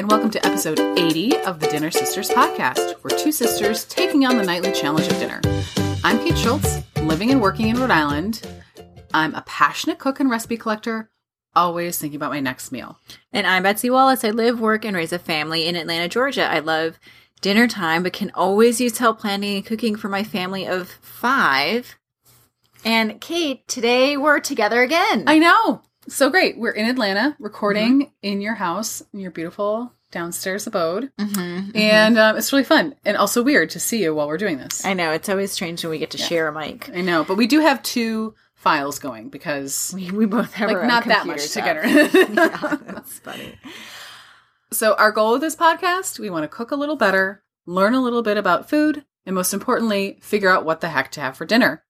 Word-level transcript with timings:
and 0.00 0.10
welcome 0.10 0.30
to 0.30 0.46
episode 0.46 0.80
80 0.80 1.36
of 1.40 1.60
the 1.60 1.66
Dinner 1.66 1.90
Sisters 1.90 2.30
podcast. 2.30 2.94
We're 3.04 3.18
two 3.18 3.30
sisters 3.30 3.84
taking 3.84 4.24
on 4.24 4.38
the 4.38 4.42
nightly 4.42 4.72
challenge 4.72 5.06
of 5.08 5.18
dinner. 5.18 5.42
I'm 6.02 6.18
Kate 6.20 6.38
Schultz, 6.38 6.78
living 7.02 7.30
and 7.30 7.42
working 7.42 7.68
in 7.68 7.78
Rhode 7.78 7.90
Island. 7.90 8.40
I'm 9.12 9.34
a 9.34 9.42
passionate 9.42 9.98
cook 9.98 10.18
and 10.18 10.30
recipe 10.30 10.56
collector, 10.56 11.10
always 11.54 11.98
thinking 11.98 12.16
about 12.16 12.30
my 12.30 12.40
next 12.40 12.72
meal. 12.72 12.98
And 13.34 13.46
I'm 13.46 13.62
Betsy 13.62 13.90
Wallace. 13.90 14.24
I 14.24 14.30
live, 14.30 14.58
work, 14.58 14.86
and 14.86 14.96
raise 14.96 15.12
a 15.12 15.18
family 15.18 15.66
in 15.66 15.76
Atlanta, 15.76 16.08
Georgia. 16.08 16.50
I 16.50 16.60
love 16.60 16.98
dinner 17.42 17.68
time, 17.68 18.02
but 18.02 18.14
can 18.14 18.30
always 18.34 18.80
use 18.80 18.96
help 18.96 19.20
planning 19.20 19.56
and 19.56 19.66
cooking 19.66 19.96
for 19.96 20.08
my 20.08 20.24
family 20.24 20.66
of 20.66 20.88
five. 20.88 21.98
And 22.86 23.20
Kate, 23.20 23.68
today 23.68 24.16
we're 24.16 24.40
together 24.40 24.80
again. 24.80 25.24
I 25.26 25.38
know. 25.38 25.82
So 26.10 26.28
great. 26.28 26.58
We're 26.58 26.72
in 26.72 26.86
Atlanta 26.86 27.36
recording 27.38 28.12
in 28.20 28.40
your 28.40 28.54
house, 28.54 29.02
in 29.12 29.20
your 29.20 29.30
beautiful 29.30 29.92
downstairs 30.10 30.66
abode. 30.66 31.12
Mhm, 31.20 31.70
And 31.76 32.18
um, 32.18 32.36
it's 32.36 32.52
really 32.52 32.64
fun 32.64 32.96
and 33.04 33.16
also 33.16 33.44
weird 33.44 33.70
to 33.70 33.80
see 33.80 34.02
you 34.02 34.12
while 34.14 34.26
we're 34.26 34.36
doing 34.36 34.58
this. 34.58 34.84
I 34.84 34.92
know 34.94 35.12
it's 35.12 35.28
always 35.28 35.52
strange 35.52 35.84
when 35.84 35.92
we 35.92 35.98
get 35.98 36.10
to 36.10 36.18
share 36.18 36.48
a 36.48 36.52
mic. 36.52 36.90
I 36.92 37.00
know, 37.00 37.22
but 37.24 37.36
we 37.36 37.46
do 37.46 37.60
have 37.60 37.80
two 37.84 38.34
files 38.56 38.98
going 38.98 39.28
because 39.28 39.92
We, 39.94 40.10
we 40.10 40.26
both 40.26 40.52
have 40.54 40.68
like 40.68 40.78
our 40.78 40.82
own 40.82 40.88
not 40.88 41.04
that 41.04 41.26
much 41.28 41.40
stuff. 41.40 41.64
together. 41.64 41.86
yeah, 42.34 42.76
that's 42.92 43.20
funny. 43.20 43.54
So, 44.72 44.94
our 44.94 45.12
goal 45.12 45.32
with 45.32 45.40
this 45.42 45.56
podcast, 45.56 46.18
we 46.18 46.28
want 46.30 46.42
to 46.44 46.48
cook 46.48 46.70
a 46.72 46.76
little 46.76 46.96
better, 46.96 47.42
learn 47.66 47.94
a 47.94 48.00
little 48.02 48.22
bit 48.22 48.36
about 48.36 48.68
food, 48.68 49.04
and 49.26 49.34
most 49.34 49.54
importantly, 49.54 50.18
figure 50.22 50.50
out 50.50 50.64
what 50.64 50.80
the 50.80 50.88
heck 50.88 51.10
to 51.12 51.20
have 51.20 51.36
for 51.36 51.44
dinner. 51.46 51.84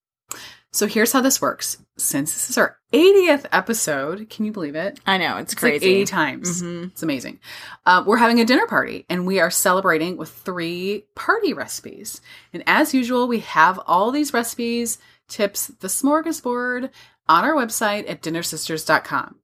So, 0.73 0.87
here's 0.87 1.13
how 1.13 1.21
this 1.21 1.41
works. 1.43 1.79
Since 1.99 2.33
this 2.33 2.51
is 2.51 2.57
our 2.59 2.77
80th 2.93 3.47
episode, 3.53 4.31
can 4.31 4.45
you 4.45 4.53
believe 4.53 4.75
it? 4.77 5.01
I 5.07 5.19
know 5.19 5.37
it's, 5.37 5.53
It's 5.53 5.63
like 5.63 5.73
crazy. 5.73 5.87
80 5.97 6.05
times. 6.07 6.63
Mhm. 6.63 6.91
It's 6.93 7.03
amazing. 7.03 7.41
Uh, 7.85 8.05
we're 8.07 8.17
having 8.19 8.41
a 8.41 8.45
dinner 8.45 8.67
party 8.67 9.05
and 9.11 9.27
we 9.27 9.41
are 9.41 9.51
celebrating 9.51 10.17
with 10.17 10.31
three 10.31 11.05
party 11.15 11.53
recipes. 11.53 12.21
And 12.53 12.63
as 12.67 12.95
usual, 12.95 13.27
we 13.29 13.41
have 13.41 13.81
all 13.87 14.11
these 14.13 14.33
recipes, 14.33 14.99
tips, 15.29 15.69
the 15.81 15.89
smorgasbord 15.89 16.91
on 17.29 17.45
our 17.45 17.55
website 17.55 18.09
at 18.09 18.23
dinnersisters.com. 18.23 19.37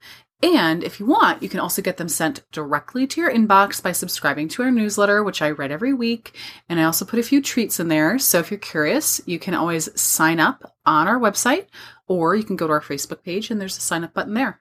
And 0.42 0.84
if 0.84 1.00
you 1.00 1.06
want, 1.06 1.42
you 1.42 1.48
can 1.48 1.60
also 1.60 1.80
get 1.82 1.96
them 1.96 2.08
sent 2.08 2.42
directly 2.52 3.06
to 3.06 3.20
your 3.20 3.32
inbox 3.32 3.82
by 3.82 3.92
subscribing 3.92 4.48
to 4.48 4.62
our 4.62 4.70
newsletter, 4.70 5.24
which 5.24 5.40
I 5.40 5.50
read 5.50 5.70
every 5.72 5.94
week. 5.94 6.36
And 6.68 6.78
I 6.78 6.84
also 6.84 7.04
put 7.04 7.18
a 7.18 7.22
few 7.22 7.40
treats 7.40 7.80
in 7.80 7.88
there. 7.88 8.18
So 8.18 8.38
if 8.40 8.50
you're 8.50 8.58
curious, 8.60 9.20
you 9.24 9.38
can 9.38 9.54
always 9.54 9.88
sign 10.00 10.38
up 10.38 10.75
on 10.86 11.08
our 11.08 11.18
website 11.18 11.66
or 12.06 12.34
you 12.34 12.44
can 12.44 12.56
go 12.56 12.66
to 12.66 12.72
our 12.72 12.80
Facebook 12.80 13.22
page 13.22 13.50
and 13.50 13.60
there's 13.60 13.76
a 13.76 13.80
sign 13.80 14.04
up 14.04 14.14
button 14.14 14.34
there. 14.34 14.60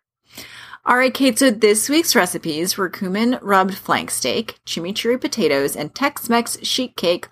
All 0.86 0.98
right, 0.98 1.14
Kate. 1.14 1.40
So 1.40 1.50
this 1.50 1.90
week's 1.90 2.16
recipes 2.16 2.78
were 2.78 2.90
cumin 2.90 3.40
rubbed 3.42 3.76
flank 3.76 4.12
steak, 4.12 4.60
chimichurri 4.66 5.20
potatoes, 5.20 5.76
and 5.76 5.96
Tex-Mex 5.96 6.60
sheet 6.64 6.96
cake, 6.96 7.28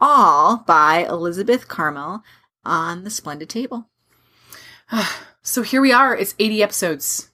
all 0.00 0.64
by 0.66 1.06
Elizabeth 1.08 1.68
Karmel 1.68 2.22
on 2.64 3.04
the 3.04 3.10
Splendid 3.10 3.48
Table. 3.48 3.88
Ah, 4.90 5.22
so 5.42 5.62
here 5.62 5.80
we 5.80 5.92
are. 5.92 6.16
It's 6.16 6.34
80 6.38 6.62
episodes. 6.64 7.30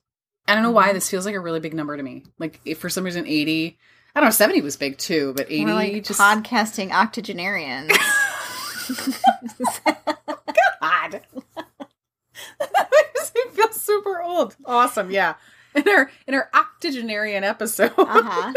I 0.47 0.55
don't 0.55 0.63
know 0.63 0.71
why 0.71 0.93
this 0.93 1.09
feels 1.09 1.25
like 1.25 1.35
a 1.35 1.41
really 1.41 1.61
big 1.61 1.73
number 1.73 1.97
to 1.97 2.03
me. 2.03 2.25
Like 2.39 2.61
if 2.67 2.79
for 2.79 2.91
some 2.91 3.05
reason 3.05 3.27
80, 3.27 3.79
I 4.15 4.21
don't 4.21 4.27
know, 4.27 4.33
70 4.33 4.61
was 4.61 4.77
big 4.77 4.99
too, 4.99 5.33
but 5.35 5.47
80 5.47 5.65
We're 5.65 5.75
like 5.75 6.05
just 6.05 6.21
podcasting 6.21 6.91
octogenarians. 6.93 7.93
That 12.73 12.91
makes 12.91 13.33
me 13.35 13.43
feel 13.53 13.73
super 13.73 14.23
old. 14.23 14.57
Awesome, 14.65 15.11
yeah. 15.11 15.35
In 15.75 15.89
our 15.89 16.11
in 16.27 16.35
our 16.35 16.51
octogenarian 16.53 17.45
episode, 17.45 17.95
uh-huh. 17.97 18.53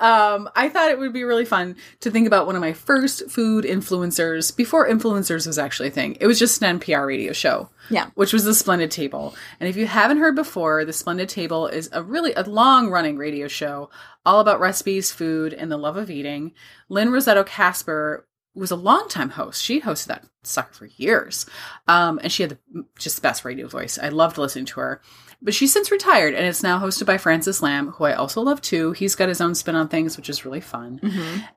um, 0.00 0.50
I 0.56 0.68
thought 0.68 0.90
it 0.90 0.98
would 0.98 1.12
be 1.12 1.22
really 1.22 1.44
fun 1.44 1.76
to 2.00 2.10
think 2.10 2.26
about 2.26 2.46
one 2.46 2.56
of 2.56 2.60
my 2.60 2.72
first 2.72 3.30
food 3.30 3.64
influencers 3.64 4.56
before 4.56 4.88
influencers 4.88 5.46
was 5.46 5.60
actually 5.60 5.90
a 5.90 5.92
thing. 5.92 6.16
It 6.18 6.26
was 6.26 6.40
just 6.40 6.60
an 6.60 6.80
NPR 6.80 7.06
radio 7.06 7.32
show. 7.32 7.68
Yeah. 7.88 8.10
Which 8.14 8.32
was 8.32 8.42
the 8.42 8.54
Splendid 8.54 8.90
Table. 8.90 9.34
And 9.60 9.68
if 9.68 9.76
you 9.76 9.86
haven't 9.86 10.18
heard 10.18 10.34
before, 10.34 10.84
the 10.84 10.92
Splendid 10.92 11.28
Table 11.28 11.68
is 11.68 11.88
a 11.92 12.02
really 12.02 12.32
a 12.34 12.42
long 12.42 12.90
running 12.90 13.16
radio 13.16 13.46
show 13.46 13.90
all 14.26 14.40
about 14.40 14.60
recipes, 14.60 15.12
food, 15.12 15.54
and 15.54 15.70
the 15.70 15.76
love 15.76 15.96
of 15.96 16.10
eating. 16.10 16.52
Lynne 16.88 17.10
Rossetto 17.10 17.46
Kasper 17.46 18.26
was 18.54 18.70
a 18.70 18.76
longtime 18.76 19.30
host. 19.30 19.62
She 19.62 19.80
hosted 19.80 20.06
that 20.06 20.26
sucker 20.42 20.72
for 20.72 20.86
years. 20.96 21.46
Um, 21.86 22.18
and 22.22 22.32
she 22.32 22.42
had 22.42 22.50
the, 22.50 22.84
just 22.98 23.16
the 23.16 23.22
best 23.22 23.44
radio 23.44 23.68
voice. 23.68 23.98
I 23.98 24.08
loved 24.08 24.38
listening 24.38 24.64
to 24.66 24.80
her. 24.80 25.00
But 25.42 25.54
she's 25.54 25.72
since 25.72 25.90
retired 25.90 26.34
and 26.34 26.44
it's 26.44 26.62
now 26.62 26.78
hosted 26.78 27.06
by 27.06 27.16
Francis 27.16 27.62
Lam, 27.62 27.88
who 27.92 28.04
I 28.04 28.12
also 28.12 28.42
love 28.42 28.60
too. 28.60 28.92
He's 28.92 29.14
got 29.14 29.30
his 29.30 29.40
own 29.40 29.54
spin 29.54 29.74
on 29.74 29.88
things, 29.88 30.16
which 30.16 30.28
is 30.28 30.44
really 30.44 30.60
fun. 30.60 31.00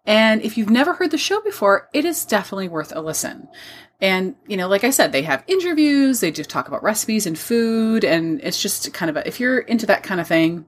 And 0.05 0.41
if 0.41 0.57
you've 0.57 0.69
never 0.69 0.93
heard 0.93 1.11
the 1.11 1.17
show 1.17 1.41
before, 1.41 1.89
it 1.93 2.05
is 2.05 2.23
definitely 2.23 2.69
worth 2.69 2.95
a 2.95 3.01
listen. 3.01 3.49
And, 3.99 4.35
you 4.47 4.55
know, 4.55 4.69
like 4.69 4.85
I 4.85 4.89
said, 4.89 5.11
they 5.11 5.21
have 5.23 5.43
interviews, 5.47 6.19
they 6.19 6.31
do 6.31 6.43
talk 6.43 6.67
about 6.67 6.83
recipes 6.83 7.25
and 7.25 7.37
food, 7.37 8.03
and 8.03 8.41
it's 8.41 8.61
just 8.61 8.93
kind 8.93 9.09
of 9.09 9.17
a, 9.17 9.27
if 9.27 9.39
you're 9.39 9.59
into 9.59 9.85
that 9.85 10.03
kind 10.03 10.19
of 10.19 10.27
thing, 10.27 10.65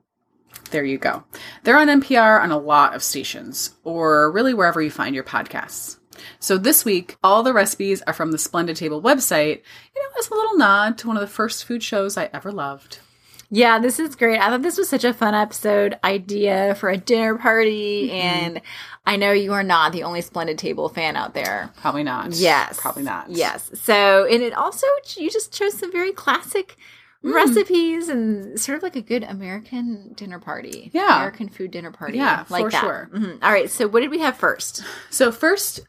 there 0.72 0.86
you 0.86 0.98
go. 0.98 1.24
They're 1.64 1.78
on 1.78 1.88
NPR 1.88 2.42
on 2.42 2.52
a 2.52 2.58
lot 2.58 2.96
of 2.96 3.04
stations, 3.04 3.76
or 3.84 4.32
really 4.32 4.54
wherever 4.54 4.82
you 4.82 4.92
find 4.92 5.14
your 5.14 5.24
podcasts. 5.24 5.98
So 6.40 6.58
this 6.58 6.86
week, 6.86 7.16
all 7.24 7.44
the 7.44 7.54
recipes 7.54 8.02
are 8.04 8.14
from 8.14 8.32
the 8.32 8.38
Splendid 8.38 8.76
Table 8.78 9.02
website, 9.02 9.62
you 9.96 10.02
know, 10.04 10.10
as 10.20 10.30
a 10.30 10.34
little 10.34 10.58
nod 10.58 10.98
to 11.00 11.08
one 11.08 11.18
of 11.18 11.22
the 11.22 11.28
first 11.28 11.66
food 11.66 11.84
shows 11.84 12.18
I 12.18 12.30
ever 12.34 12.52
loved. 12.52 13.00
Yeah, 13.52 13.78
this 13.80 14.00
is 14.00 14.16
great. 14.16 14.40
I 14.40 14.48
thought 14.50 14.64
this 14.64 14.78
was 14.78 14.90
such 14.90 15.04
a 15.04 15.14
fun 15.14 15.36
episode 15.36 15.98
idea 16.04 16.76
for 16.76 16.90
a 16.90 16.98
dinner 16.98 17.36
party. 17.38 18.12
And 18.12 18.60
I 19.06 19.18
know 19.18 19.32
you 19.34 19.54
are 19.54 19.64
not 19.64 19.92
the 19.92 20.02
only 20.04 20.22
Splendid 20.22 20.58
Table 20.58 20.90
fan 20.90 21.16
out 21.16 21.36
there. 21.36 21.70
Probably 21.80 22.02
not. 22.04 22.34
Yes. 22.34 22.80
Probably 22.80 23.04
not. 23.04 23.30
Yes. 23.30 23.70
So, 23.76 24.26
and 24.26 24.42
it 24.42 24.54
also, 24.54 24.88
you 25.18 25.30
just 25.30 25.54
chose 25.54 25.74
some 25.78 25.92
very 25.92 26.12
classic 26.12 26.76
Mm. 27.24 27.34
recipes 27.34 28.08
and 28.08 28.60
sort 28.60 28.78
of 28.78 28.84
like 28.84 28.96
a 28.96 29.02
good 29.02 29.24
American 29.24 30.14
dinner 30.16 30.38
party. 30.38 30.92
Yeah. 30.94 31.16
American 31.16 31.50
food 31.50 31.72
dinner 31.72 31.90
party. 31.92 32.18
Yeah, 32.18 32.46
like 32.50 32.66
for 32.66 32.70
that. 32.70 32.82
sure. 32.82 33.10
Mhm. 33.16 33.40
All 33.42 33.52
right. 33.52 33.68
So, 33.72 33.88
what 33.88 34.02
did 34.02 34.12
we 34.12 34.20
have 34.20 34.38
first? 34.38 34.84
So 35.10 35.32
first, 35.32 35.80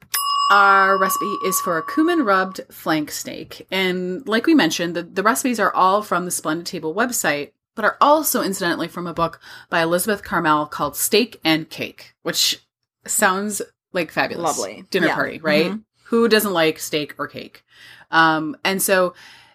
our 0.51 0.99
recipe 0.99 1.34
is 1.47 1.61
for 1.61 1.79
a 1.79 1.83
cumin 1.87 2.25
rubbed 2.25 2.61
flank 2.71 3.11
steak. 3.11 3.67
And 3.71 4.27
like 4.29 4.47
we 4.47 4.55
mentioned, 4.55 4.95
the, 4.95 5.03
the 5.03 5.23
recipes 5.23 5.59
are 5.59 5.75
all 5.75 6.03
from 6.03 6.25
the 6.25 6.31
Splendid 6.31 6.67
Table 6.67 6.95
website, 6.95 7.53
but 7.75 7.84
are 7.84 7.97
also 8.01 8.43
incidentally 8.43 8.89
from 8.89 9.07
a 9.07 9.15
book 9.15 9.41
by 9.71 9.83
Elizabeth 9.83 10.23
Karmel 10.23 10.71
called 10.71 10.97
Steak 10.97 11.41
and 11.45 11.69
Cake, 11.69 12.15
which 12.23 12.61
sounds 13.07 13.61
like 13.93 14.11
fabulous. 14.11 14.59
Lovely. 14.59 14.84
Dinner 14.91 15.09
Yeah. 15.09 15.15
party, 15.15 15.39
right? 15.41 15.73
Mhm. 15.73 15.83
Who 16.05 16.29
doesn't 16.29 16.53
like 16.53 16.78
steak 16.78 17.15
or 17.19 17.27
cake? 17.27 17.65
Um, 18.11 18.57
and 18.65 18.81
so 18.81 19.15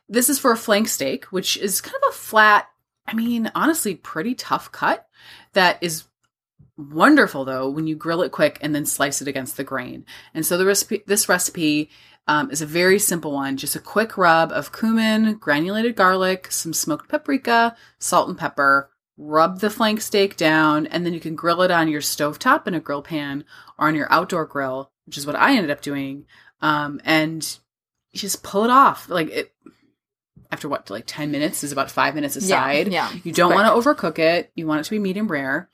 this 0.09 0.29
is 0.29 0.39
for 0.39 0.51
a 0.51 0.57
flank 0.57 0.89
steak, 0.89 1.25
which 1.25 1.55
is 1.57 1.79
kind 1.79 1.95
of 2.03 2.09
a 2.09 2.17
flat, 2.17 2.67
I 3.07 3.13
mean, 3.13 3.49
honestly, 3.55 3.95
pretty 3.95 4.35
tough 4.35 4.71
cut 4.71 5.07
that 5.53 5.77
is 5.81 6.03
wonderful 6.77 7.45
though 7.45 7.69
when 7.69 7.87
you 7.87 7.95
grill 7.95 8.21
it 8.21 8.31
quick 8.31 8.57
and 8.61 8.73
then 8.73 8.85
slice 8.85 9.21
it 9.21 9.27
against 9.27 9.57
the 9.57 9.63
grain. 9.63 10.05
And 10.33 10.45
so 10.45 10.57
the 10.57 10.65
recipe, 10.65 11.03
this 11.05 11.29
recipe 11.29 11.89
um, 12.27 12.51
is 12.51 12.61
a 12.61 12.65
very 12.65 12.99
simple 12.99 13.31
one, 13.31 13.57
just 13.57 13.75
a 13.75 13.79
quick 13.79 14.17
rub 14.17 14.51
of 14.51 14.71
cumin, 14.71 15.35
granulated 15.35 15.95
garlic, 15.95 16.51
some 16.51 16.73
smoked 16.73 17.09
paprika, 17.09 17.75
salt 17.99 18.29
and 18.29 18.37
pepper. 18.37 18.89
Rub 19.17 19.59
the 19.59 19.69
flank 19.69 20.01
steak 20.01 20.35
down, 20.35 20.87
and 20.87 21.05
then 21.05 21.13
you 21.13 21.19
can 21.19 21.35
grill 21.35 21.61
it 21.61 21.69
on 21.69 21.87
your 21.87 22.01
stovetop 22.01 22.65
in 22.65 22.73
a 22.73 22.79
grill 22.79 23.03
pan 23.03 23.43
or 23.77 23.87
on 23.87 23.93
your 23.93 24.11
outdoor 24.11 24.45
grill, 24.45 24.91
which 25.05 25.17
is 25.17 25.27
what 25.27 25.35
I 25.35 25.55
ended 25.55 25.69
up 25.69 25.81
doing. 25.81 26.25
Um, 26.61 26.99
and 27.03 27.43
you 28.13 28.19
just 28.19 28.41
pull 28.41 28.63
it 28.63 28.71
off. 28.71 29.09
Like 29.09 29.29
it 29.29 29.53
after 30.51 30.67
what, 30.67 30.89
like 30.89 31.03
ten 31.05 31.29
minutes 31.29 31.63
is 31.63 31.71
about 31.71 31.91
five 31.91 32.15
minutes 32.15 32.35
aside. 32.35 32.87
yeah, 32.87 33.11
You 33.23 33.31
don't 33.31 33.53
want 33.53 33.67
to 33.67 33.89
overcook 33.89 34.17
it. 34.17 34.51
You 34.55 34.65
want 34.65 34.81
it 34.81 34.83
to 34.85 34.91
be 34.91 34.99
medium 34.99 35.27
rare. 35.27 35.69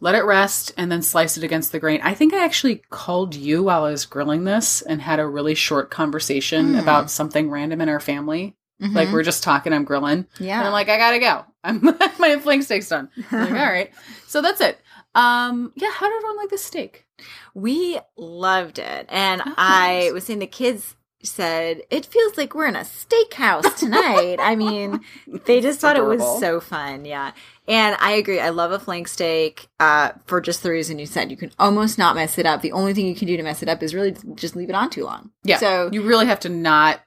Let 0.00 0.14
it 0.14 0.24
rest 0.24 0.72
and 0.76 0.90
then 0.90 1.02
slice 1.02 1.36
it 1.36 1.44
against 1.44 1.70
the 1.72 1.78
grain. 1.78 2.00
I 2.02 2.14
think 2.14 2.34
I 2.34 2.44
actually 2.44 2.82
called 2.90 3.34
you 3.34 3.62
while 3.62 3.84
I 3.84 3.90
was 3.90 4.04
grilling 4.06 4.44
this 4.44 4.82
and 4.82 5.00
had 5.00 5.20
a 5.20 5.26
really 5.26 5.54
short 5.54 5.90
conversation 5.90 6.74
Hmm. 6.74 6.78
about 6.80 7.10
something 7.10 7.50
random 7.50 7.80
in 7.80 7.88
our 7.88 8.00
family. 8.00 8.56
Mhm. 8.82 8.94
Like 8.94 9.12
we're 9.12 9.22
just 9.22 9.44
talking, 9.44 9.72
I'm 9.72 9.84
grilling. 9.84 10.26
yeah. 10.40 10.58
And 10.58 10.66
I'm 10.66 10.72
like, 10.72 10.88
I 10.88 10.96
gotta 10.96 11.18
go. 11.20 11.44
I'm 11.62 11.82
my 12.18 12.38
flank 12.38 12.64
steak's 12.64 12.88
done. 12.88 13.10
I'm 13.30 13.40
like, 13.40 13.50
all 13.50 13.72
right. 13.72 13.90
So 14.26 14.42
that's 14.42 14.60
it. 14.60 14.80
Um, 15.14 15.72
yeah, 15.76 15.90
how 15.92 16.08
did 16.08 16.16
everyone 16.16 16.36
like 16.38 16.50
the 16.50 16.58
steak? 16.58 17.06
We 17.54 17.98
loved 18.16 18.78
it. 18.80 19.06
And 19.08 19.40
Oh, 19.44 19.54
I 19.56 20.10
was 20.12 20.24
saying 20.24 20.40
the 20.40 20.46
kids 20.48 20.96
said, 21.22 21.82
it 21.90 22.04
feels 22.06 22.36
like 22.36 22.54
we're 22.54 22.66
in 22.66 22.74
a 22.74 22.80
steakhouse 22.80 23.76
tonight. 23.76 24.38
I 24.40 24.56
mean, 24.56 25.00
they 25.44 25.60
just 25.60 25.78
thought 25.80 25.96
it 25.96 26.04
was 26.04 26.22
so 26.40 26.58
fun. 26.58 27.04
Yeah. 27.04 27.32
And 27.68 27.96
I 28.00 28.12
agree. 28.12 28.40
I 28.40 28.48
love 28.48 28.72
a 28.72 28.78
flank 28.78 29.06
steak 29.06 29.68
uh, 29.78 30.12
for 30.26 30.40
just 30.40 30.62
the 30.64 30.70
reason 30.70 30.98
you 30.98 31.06
said. 31.06 31.30
You 31.30 31.36
can 31.36 31.52
almost 31.58 31.96
not 31.96 32.16
mess 32.16 32.36
it 32.38 32.44
up. 32.46 32.60
The 32.60 32.72
only 32.72 32.92
thing 32.92 33.06
you 33.06 33.14
can 33.14 33.28
do 33.28 33.36
to 33.36 33.42
mess 33.42 33.62
it 33.62 33.68
up 33.68 33.82
is 33.82 33.94
really 33.94 34.16
just 34.34 34.56
leave 34.56 34.68
it 34.68 34.74
on 34.74 34.90
too 34.90 35.04
long. 35.04 35.30
Yeah. 35.44 35.58
So, 35.58 35.88
you 35.92 36.02
really 36.02 36.26
have 36.26 36.40
to 36.40 36.48
not 36.48 37.00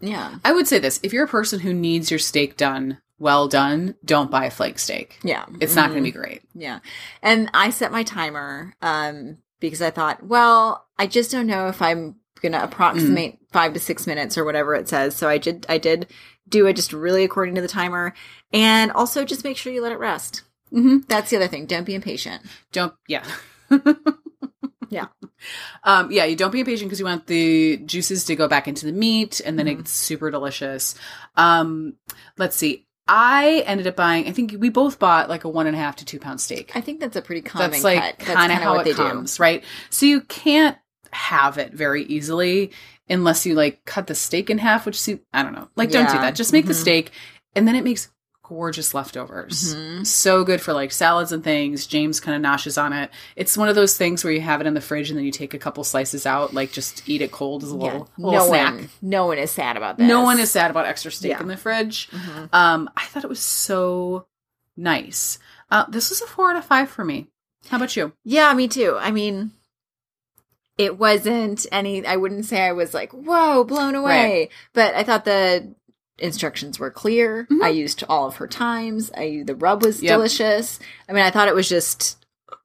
yeah. 0.00 0.34
I 0.44 0.52
would 0.52 0.66
say 0.68 0.78
this: 0.78 1.00
if 1.02 1.12
you're 1.14 1.24
a 1.24 1.28
person 1.28 1.60
who 1.60 1.72
needs 1.72 2.10
your 2.10 2.18
steak 2.18 2.56
done 2.58 2.98
well 3.18 3.48
done, 3.48 3.94
don't 4.04 4.30
buy 4.30 4.44
a 4.44 4.50
flank 4.50 4.78
steak. 4.78 5.18
Yeah. 5.22 5.46
It's 5.60 5.74
not 5.76 5.88
going 5.90 6.02
Mhm. 6.02 6.06
to 6.06 6.12
be 6.12 6.18
great. 6.18 6.42
Yeah. 6.52 6.80
And 7.22 7.48
I 7.54 7.70
set 7.70 7.92
my 7.92 8.02
timer 8.02 8.74
um, 8.82 9.38
because 9.60 9.80
I 9.80 9.90
thought, 9.90 10.22
well, 10.26 10.84
I 10.98 11.06
just 11.06 11.30
don't 11.30 11.46
know 11.46 11.68
if 11.68 11.80
I'm 11.80 12.16
going 12.42 12.52
to 12.52 12.62
approximate 12.62 13.38
five 13.52 13.72
to 13.72 13.80
six 13.80 14.06
minutes 14.06 14.36
or 14.36 14.44
whatever 14.44 14.74
it 14.74 14.88
says. 14.88 15.14
So 15.16 15.28
I 15.28 15.38
did, 15.38 15.64
I 15.68 15.78
did 15.78 16.08
do 16.54 16.66
it 16.66 16.76
just 16.76 16.92
really 16.92 17.24
according 17.24 17.56
to 17.56 17.60
the 17.60 17.68
timer. 17.68 18.14
And 18.52 18.92
also 18.92 19.24
just 19.24 19.42
make 19.44 19.56
sure 19.56 19.72
you 19.72 19.82
let 19.82 19.92
it 19.92 19.98
rest. 19.98 20.42
Mm-hmm. 20.72 20.98
That's 21.08 21.30
the 21.30 21.36
other 21.36 21.48
thing. 21.48 21.66
Don't 21.66 21.84
be 21.84 21.94
impatient. 21.94 22.42
Don't, 22.72 22.94
yeah. 23.08 23.24
Yeah. 24.90 25.06
Um, 25.82 26.12
yeah, 26.12 26.24
you 26.24 26.36
don't 26.36 26.52
be 26.52 26.60
impatient 26.60 26.88
because 26.88 27.00
you 27.00 27.04
want 27.06 27.26
the 27.26 27.78
juices 27.78 28.24
to 28.26 28.36
go 28.36 28.46
back 28.46 28.68
into 28.68 28.86
the 28.86 28.92
meat 28.92 29.40
and 29.44 29.58
then 29.58 29.66
Mhm. 29.66 29.80
it's 29.80 29.90
super 29.90 30.30
delicious. 30.30 30.94
Um, 31.34 31.94
let's 32.38 32.54
see. 32.54 32.86
I 33.08 33.64
ended 33.66 33.88
up 33.88 33.96
buying, 33.96 34.28
I 34.28 34.32
think 34.32 34.54
we 34.58 34.68
both 34.68 35.00
bought 35.00 35.28
like 35.28 35.42
a 35.42 35.48
one 35.48 35.66
and 35.66 35.74
a 35.74 35.78
half 35.80 35.96
to 35.96 36.04
two 36.04 36.20
pound 36.20 36.40
steak. 36.40 36.70
I 36.76 36.80
think 36.80 37.00
that's 37.00 37.16
a 37.16 37.22
pretty 37.22 37.42
common 37.42 37.72
That's 37.72 37.82
like 37.82 38.18
cut. 38.20 38.36
Kind 38.36 38.52
of 38.52 38.58
how 38.58 38.76
what 38.76 38.86
it 38.86 38.96
they 38.96 39.02
comes, 39.02 39.40
right? 39.40 39.64
So 39.90 40.06
you 40.06 40.20
can't 40.20 40.76
have 41.14 41.56
it 41.58 41.72
very 41.72 42.04
easily 42.04 42.70
unless 43.08 43.44
you 43.46 43.54
like 43.54 43.84
cut 43.84 44.06
the 44.06 44.14
steak 44.14 44.50
in 44.50 44.58
half, 44.58 44.86
which 44.86 45.00
see, 45.00 45.20
I 45.32 45.42
don't 45.42 45.52
know. 45.54 45.68
Like, 45.76 45.90
don't 45.90 46.06
do 46.10 46.18
that. 46.18 46.34
Just 46.34 46.52
make 46.52 46.66
the 46.66 46.72
Mhm. 46.72 46.80
steak, 46.80 47.10
and 47.54 47.66
then 47.68 47.74
it 47.74 47.84
makes 47.84 48.08
gorgeous 48.46 48.92
leftovers. 48.92 49.74
Mhm. 49.74 50.06
So 50.06 50.44
good 50.44 50.60
for 50.60 50.74
like 50.74 50.92
salads 50.92 51.32
and 51.32 51.42
things. 51.42 51.86
James 51.86 52.20
kind 52.20 52.36
of 52.36 52.42
noshes 52.50 52.76
on 52.82 52.92
it. 52.92 53.10
It's 53.36 53.56
one 53.56 53.70
of 53.70 53.74
those 53.74 53.96
things 53.96 54.22
where 54.22 54.32
you 54.34 54.42
have 54.42 54.60
it 54.60 54.66
in 54.66 54.74
the 54.74 54.82
fridge 54.82 55.08
and 55.08 55.16
then 55.18 55.24
you 55.24 55.32
take 55.32 55.54
a 55.54 55.58
couple 55.58 55.82
slices 55.82 56.26
out, 56.26 56.52
like 56.52 56.70
just 56.70 57.08
eat 57.08 57.22
it 57.22 57.32
cold 57.32 57.62
as 57.64 57.70
a 57.72 57.74
Yeah. 57.74 57.82
little, 57.82 58.08
little 58.18 58.32
No 58.40 58.48
snack. 58.48 58.74
one, 58.74 58.90
no 59.00 59.26
one 59.26 59.38
is 59.38 59.50
sad 59.50 59.78
about 59.78 59.96
that. 59.96 60.04
No 60.04 60.20
one 60.22 60.38
is 60.38 60.50
sad 60.50 60.70
about 60.70 60.84
extra 60.84 61.10
steak 61.10 61.30
Yeah. 61.30 61.40
in 61.40 61.48
the 61.48 61.56
fridge. 61.56 62.10
Mhm. 62.10 62.48
Um, 62.52 62.90
I 62.96 63.06
thought 63.06 63.24
it 63.24 63.30
was 63.30 63.40
so 63.40 64.26
nice. 64.76 65.38
Uh, 65.70 65.84
this 65.88 66.10
was 66.10 66.20
a 66.20 66.26
four 66.26 66.50
out 66.50 66.56
of 66.56 66.64
five 66.66 66.90
for 66.90 67.04
me. 67.04 67.28
How 67.70 67.78
about 67.78 67.96
you? 67.96 68.12
Yeah, 68.24 68.52
me 68.52 68.68
too. 68.68 68.96
I 69.00 69.10
mean, 69.10 69.52
it 70.78 70.98
wasn't 70.98 71.66
any, 71.70 72.04
I 72.06 72.16
wouldn't 72.16 72.44
say 72.46 72.62
I 72.62 72.72
was 72.72 72.94
like, 72.94 73.12
whoa, 73.12 73.64
blown 73.64 73.94
away. 73.94 74.48
But 74.72 74.94
I 74.94 75.02
thought 75.04 75.24
the 75.24 75.74
instructions 76.18 76.78
were 76.78 76.90
clear. 76.90 77.46
Mhm. 77.50 77.62
I 77.62 77.68
used 77.70 78.04
all 78.08 78.26
of 78.26 78.36
her 78.36 78.46
times. 78.46 79.10
I 79.16 79.42
The 79.46 79.54
rub 79.54 79.82
was 79.84 80.02
Yep. 80.02 80.12
delicious. 80.16 80.78
I 81.08 81.12
mean, 81.12 81.24
I 81.24 81.30
thought 81.30 81.48
it 81.48 81.54
was 81.54 81.68
just 81.68 82.16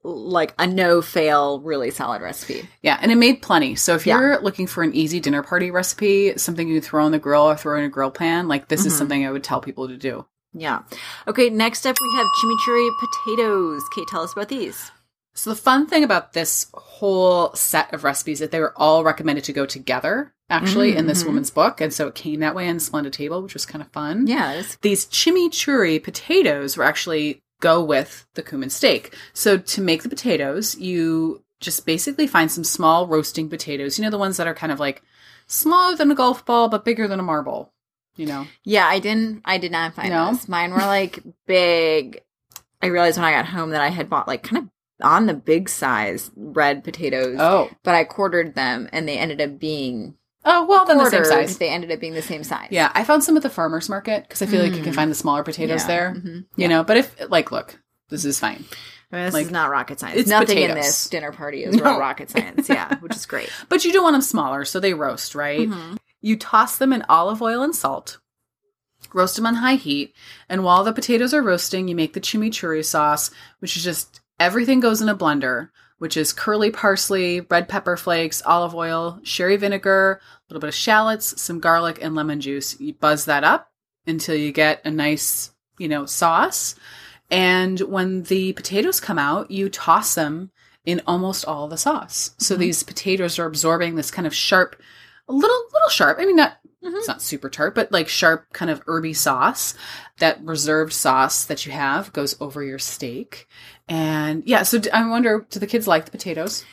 like 0.03 0.53
a 0.59 0.65
no 0.67 1.01
fail, 1.01 1.59
really 1.59 1.91
solid 1.91 2.21
recipe. 2.21 2.67
Yeah, 2.81 2.97
and 3.01 3.11
it 3.11 3.15
made 3.15 3.41
plenty. 3.41 3.75
So 3.75 3.95
if 3.95 4.06
you're 4.07 4.39
looking 4.39 4.65
for 4.67 4.83
an 4.83 4.94
easy 4.95 5.19
dinner 5.19 5.44
party 5.44 5.71
recipe, 5.71 6.38
something 6.38 6.67
you 6.67 6.79
throw 6.79 7.03
on 7.06 7.11
the 7.11 7.19
grill 7.19 7.41
or 7.50 7.56
throw 7.57 7.77
in 7.77 7.83
a 7.83 7.89
grill 7.89 8.11
pan, 8.11 8.47
like 8.47 8.67
this 8.69 8.85
is 8.85 8.94
Mhm. 8.94 8.97
something 8.97 9.25
I 9.27 9.31
would 9.31 9.44
tell 9.44 9.59
people 9.61 9.88
to 9.88 9.97
do. 9.97 10.25
Yeah. 10.53 10.79
Okay, 11.27 11.50
next 11.50 11.85
up 11.85 11.95
we 12.01 12.15
have 12.17 12.25
chimichurri 12.41 12.89
potatoes. 13.00 13.81
Kate, 13.94 14.07
tell 14.07 14.21
us 14.21 14.33
about 14.33 14.47
these. 14.50 14.91
So 15.34 15.50
the 15.52 15.56
fun 15.56 15.88
thing 15.88 16.04
about 16.04 16.34
this 16.34 16.68
whole 16.74 17.54
set 17.56 17.94
of 17.94 18.04
recipes 18.04 18.40
that 18.40 18.52
they 18.52 18.60
were 18.60 18.74
all 18.76 19.04
recommended 19.04 19.44
to 19.46 19.54
go 19.54 19.66
together 19.66 20.34
actually 20.50 20.96
in 20.96 21.06
this 21.06 21.24
Mhm. 21.24 21.28
woman's 21.28 21.52
book, 21.52 21.80
and 21.80 21.94
so 21.94 22.08
it 22.08 22.16
came 22.16 22.40
that 22.40 22.56
way 22.56 22.68
on 22.68 22.80
Splendid 22.80 23.14
Table, 23.14 23.42
which 23.42 23.54
was 23.54 23.66
kind 23.68 23.81
of 23.84 23.92
fun. 23.92 24.26
Yeah, 24.28 24.54
it's 24.54 24.76
These 24.81 25.06
chimichurri 25.06 26.04
potatoes 26.04 26.76
were 26.76 26.84
actually 26.84 27.42
go 27.62 27.84
with 27.84 28.26
the 28.34 28.42
cumin 28.42 28.70
steak. 28.70 29.14
So 29.34 29.58
to 29.58 29.81
make 29.81 30.02
the 30.04 30.10
potatoes, 30.10 30.76
you 30.76 31.44
just 31.60 31.86
basically 31.86 32.26
find 32.26 32.52
some 32.52 32.64
small 32.64 33.06
roasting 33.08 33.48
potatoes. 33.50 33.98
You 34.00 34.04
know 34.06 34.10
the 34.10 34.18
ones 34.18 34.38
that 34.38 34.48
are 34.48 34.54
kind 34.56 34.72
of 34.72 34.80
like 34.80 35.04
smaller 35.46 35.96
than 35.96 36.10
a 36.12 36.16
golf 36.16 36.44
ball 36.46 36.68
but 36.70 36.84
bigger 36.86 37.08
than 37.08 37.20
a 37.20 37.24
marble. 37.24 37.72
You 38.16 38.26
know. 38.26 38.48
Yeah, 38.64 38.88
I 38.88 39.00
didn't. 39.00 39.42
I 39.46 39.58
did 39.60 39.72
not 39.72 39.94
find 39.94 40.10
No? 40.10 40.31
those. 40.31 40.48
Mine 40.50 40.72
were 40.72 40.78
like 40.80 41.20
big. 41.46 42.22
I 42.81 42.88
realized 42.88 43.18
when 43.18 43.26
I 43.26 43.31
got 43.31 43.46
home 43.48 43.70
that 43.72 43.81
I 43.81 43.90
had 43.90 44.10
bought 44.10 44.28
like 44.28 44.44
kind 44.44 44.64
of 44.64 44.70
on 45.01 45.25
the 45.25 45.34
big 45.34 45.69
size 45.69 46.31
red 46.36 46.84
potatoes, 46.84 47.38
Oh. 47.40 47.69
but 47.84 47.96
I 47.96 48.04
quartered 48.04 48.56
them 48.56 48.90
and 48.92 49.07
they 49.07 49.18
ended 49.18 49.42
up 49.42 49.60
being 49.60 50.16
Oh 50.46 50.66
well, 50.66 50.86
then 50.86 50.98
the 50.98 51.10
same 51.10 51.25
size. 51.25 51.57
They 51.57 51.69
ended 51.69 51.92
up 51.92 52.00
being 52.00 52.13
the 52.13 52.22
same 52.22 52.44
size. 52.46 52.69
Yeah, 52.72 52.92
I 52.96 53.04
found 53.04 53.24
some 53.25 53.36
at 53.36 53.44
the 53.44 53.50
farmers 53.50 53.90
market 53.90 54.24
because 54.24 54.42
I 54.42 54.46
feel 54.46 54.63
like 54.63 54.74
you 54.74 54.81
can 54.81 54.94
Mm. 54.94 54.96
find 54.96 55.12
the 55.12 55.16
smaller 55.16 55.44
potatoes 55.44 55.81
Yeah. 55.81 55.88
there. 55.88 56.13
Mhm. 56.16 56.25
You 56.25 56.46
Yeah. 56.56 56.68
know, 56.68 56.84
but 56.84 56.96
if 56.98 57.16
like, 57.30 57.51
look, 57.51 57.78
this 58.10 58.24
is 58.24 58.40
fine. 58.40 58.63
I 59.12 59.16
mean, 59.18 59.25
this 59.25 59.34
like, 59.34 59.46
is 59.48 59.51
not 59.51 59.69
rocket 59.69 60.00
science. 60.00 60.18
it's 60.22 60.30
Nothing 60.30 60.60
in 60.60 60.75
this 60.75 61.10
dinner 61.10 61.31
party 61.34 61.63
is 61.66 61.75
No. 61.75 62.00
rocket 62.00 62.30
science. 62.30 62.69
Yeah, 62.69 62.95
which 63.02 63.16
is 63.16 63.25
great. 63.25 63.50
But 63.68 63.84
you 63.84 63.92
do 63.92 64.02
want 64.02 64.13
them 64.13 64.22
smaller, 64.22 64.63
so 64.66 64.80
they 64.80 64.94
roast, 64.94 65.36
right? 65.36 65.68
Mhm. 65.69 65.98
You 66.22 66.38
toss 66.38 66.78
them 66.78 66.94
in 66.94 67.04
olive 67.10 67.42
oil 67.42 67.62
and 67.62 67.75
salt, 67.75 68.19
roast 69.13 69.36
them 69.36 69.45
on 69.45 69.56
high 69.56 69.75
heat, 69.75 70.13
and 70.48 70.63
while 70.63 70.84
the 70.84 70.94
potatoes 70.94 71.34
are 71.34 71.42
roasting, 71.42 71.88
you 71.88 71.95
make 71.95 72.13
the 72.13 72.22
chimichurri 72.22 72.86
sauce, 72.86 73.31
which 73.60 73.75
is 73.75 73.84
just 73.84 74.22
everything 74.39 74.80
goes 74.80 75.01
in 75.01 75.09
a 75.09 75.15
blender, 75.15 75.69
which 75.97 76.15
is 76.15 76.33
curly 76.33 76.71
parsley, 76.71 77.41
red 77.41 77.68
pepper 77.68 77.97
flakes, 77.97 78.41
olive 78.45 78.74
oil, 78.74 79.19
sherry 79.24 79.57
vinegar, 79.57 80.21
a 80.24 80.41
little 80.50 80.62
bit 80.62 80.69
of 80.69 80.75
shallots, 80.75 81.39
some 81.41 81.59
garlic, 81.59 82.00
and 82.01 82.15
lemon 82.15 82.39
juice. 82.39 82.80
You 82.80 82.94
buzz 82.94 83.25
that 83.25 83.44
up 83.44 83.71
until 84.07 84.36
you 84.36 84.51
get 84.51 84.81
a 84.86 84.91
nice, 84.91 85.51
you 85.77 85.88
know, 85.88 86.06
sauce. 86.06 86.75
And 87.30 87.80
when 87.81 88.24
the 88.24 88.53
potatoes 88.53 89.00
come 89.00 89.19
out, 89.19 89.51
you 89.51 89.69
toss 89.69 90.15
them 90.15 90.51
in 90.85 91.01
almost 91.06 91.45
all 91.45 91.68
the 91.68 91.77
sauce. 91.77 92.31
So 92.38 92.56
Mhm. 92.56 92.59
these 92.59 92.83
potatoes 92.83 93.38
are 93.38 93.45
absorbing 93.45 93.95
this 93.95 94.09
kind 94.09 94.25
of 94.25 94.33
sharp, 94.33 94.81
a 95.27 95.33
little 95.33 95.63
little 95.74 95.89
sharp. 95.89 96.18
I 96.19 96.25
mean, 96.25 96.38
not 96.38 96.57
Mhm. 96.83 96.95
it's 96.95 97.07
not 97.07 97.21
super 97.21 97.50
tart, 97.50 97.75
but 97.75 97.92
like 97.92 98.07
sharp 98.07 98.51
kind 98.53 98.71
of 98.71 98.81
herby 98.88 99.13
sauce. 99.13 99.75
That 100.18 100.44
reserved 100.44 100.94
sauce 100.94 101.44
that 101.45 101.65
you 101.65 101.71
have 101.74 102.12
goes 102.13 102.35
over 102.39 102.63
your 102.63 102.80
steak. 102.80 103.47
And 103.89 104.44
yeah, 104.45 104.63
so 104.63 104.80
I 104.94 105.07
wonder, 105.09 105.45
do 105.50 105.59
the 105.59 105.68
kids 105.68 105.88
like 105.88 106.06
the 106.06 106.12
potatoes? 106.12 106.63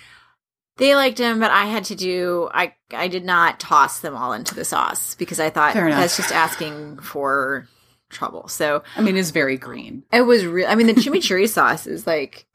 They 0.77 0.95
liked 0.95 1.17
them, 1.17 1.41
but 1.41 1.51
I 1.51 1.65
had 1.65 1.85
to 1.85 1.95
do. 1.95 2.51
I 2.53 2.75
I 2.93 3.09
did 3.09 3.25
not 3.25 3.59
toss 3.59 4.01
them 4.01 4.15
all 4.15 4.35
into 4.35 4.55
the 4.55 4.65
sauce 4.65 5.15
because 5.15 5.41
I 5.41 5.49
thought 5.49 5.73
that's 5.73 6.19
just 6.19 6.33
asking 6.33 6.99
for 6.99 7.67
trouble. 8.11 8.47
So 8.49 8.83
I 8.95 9.01
mean, 9.01 9.17
it's 9.17 9.31
very 9.31 9.57
green. 9.57 10.03
It 10.13 10.21
was 10.23 10.45
real. 10.45 10.69
I 10.69 10.75
mean, 10.75 10.87
the 10.87 10.93
chimichurri 10.93 11.49
sauce 11.57 11.87
is 11.87 12.07
like 12.07 12.47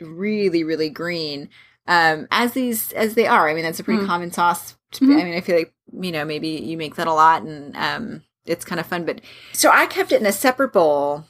really, 0.00 0.62
really 0.64 0.90
green. 0.90 1.48
Um, 1.88 2.28
as 2.30 2.52
these 2.52 2.92
as 2.92 3.14
they 3.14 3.26
are. 3.26 3.48
I 3.48 3.54
mean, 3.54 3.64
that's 3.64 3.80
a 3.80 3.84
pretty 3.84 4.04
Mm. 4.04 4.06
common 4.06 4.30
sauce. 4.30 4.76
To 4.92 5.06
be, 5.06 5.12
Mhm. 5.14 5.20
I 5.20 5.24
mean, 5.24 5.34
I 5.34 5.40
feel 5.40 5.56
like 5.56 5.72
you 5.92 6.12
know 6.12 6.24
maybe 6.24 6.48
you 6.50 6.76
make 6.76 6.94
that 6.96 7.08
a 7.08 7.12
lot, 7.12 7.42
and 7.42 7.76
um, 7.76 8.22
it's 8.46 8.64
kind 8.64 8.78
of 8.80 8.86
fun. 8.86 9.04
But 9.04 9.22
so 9.52 9.70
I 9.70 9.86
kept 9.86 10.12
it 10.12 10.20
in 10.20 10.26
a 10.26 10.32
separate 10.32 10.72
bowl. 10.72 11.24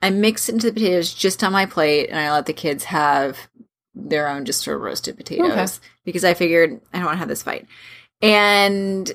I 0.00 0.10
mixed 0.10 0.48
it 0.48 0.52
into 0.52 0.68
the 0.68 0.72
potatoes 0.72 1.12
just 1.12 1.42
on 1.42 1.52
my 1.52 1.66
plate, 1.66 2.08
and 2.08 2.18
I 2.18 2.30
let 2.32 2.46
the 2.46 2.52
kids 2.52 2.84
have 2.84 3.48
their 3.94 4.28
own 4.28 4.44
just 4.44 4.62
sort 4.62 4.76
of 4.76 4.82
roasted 4.82 5.16
potatoes 5.16 5.50
Okay. 5.50 5.88
because 6.04 6.24
I 6.24 6.34
figured 6.34 6.80
I 6.92 6.98
don't 6.98 7.06
want 7.06 7.14
to 7.16 7.18
have 7.20 7.28
this 7.28 7.42
fight. 7.42 7.66
And 8.22 9.10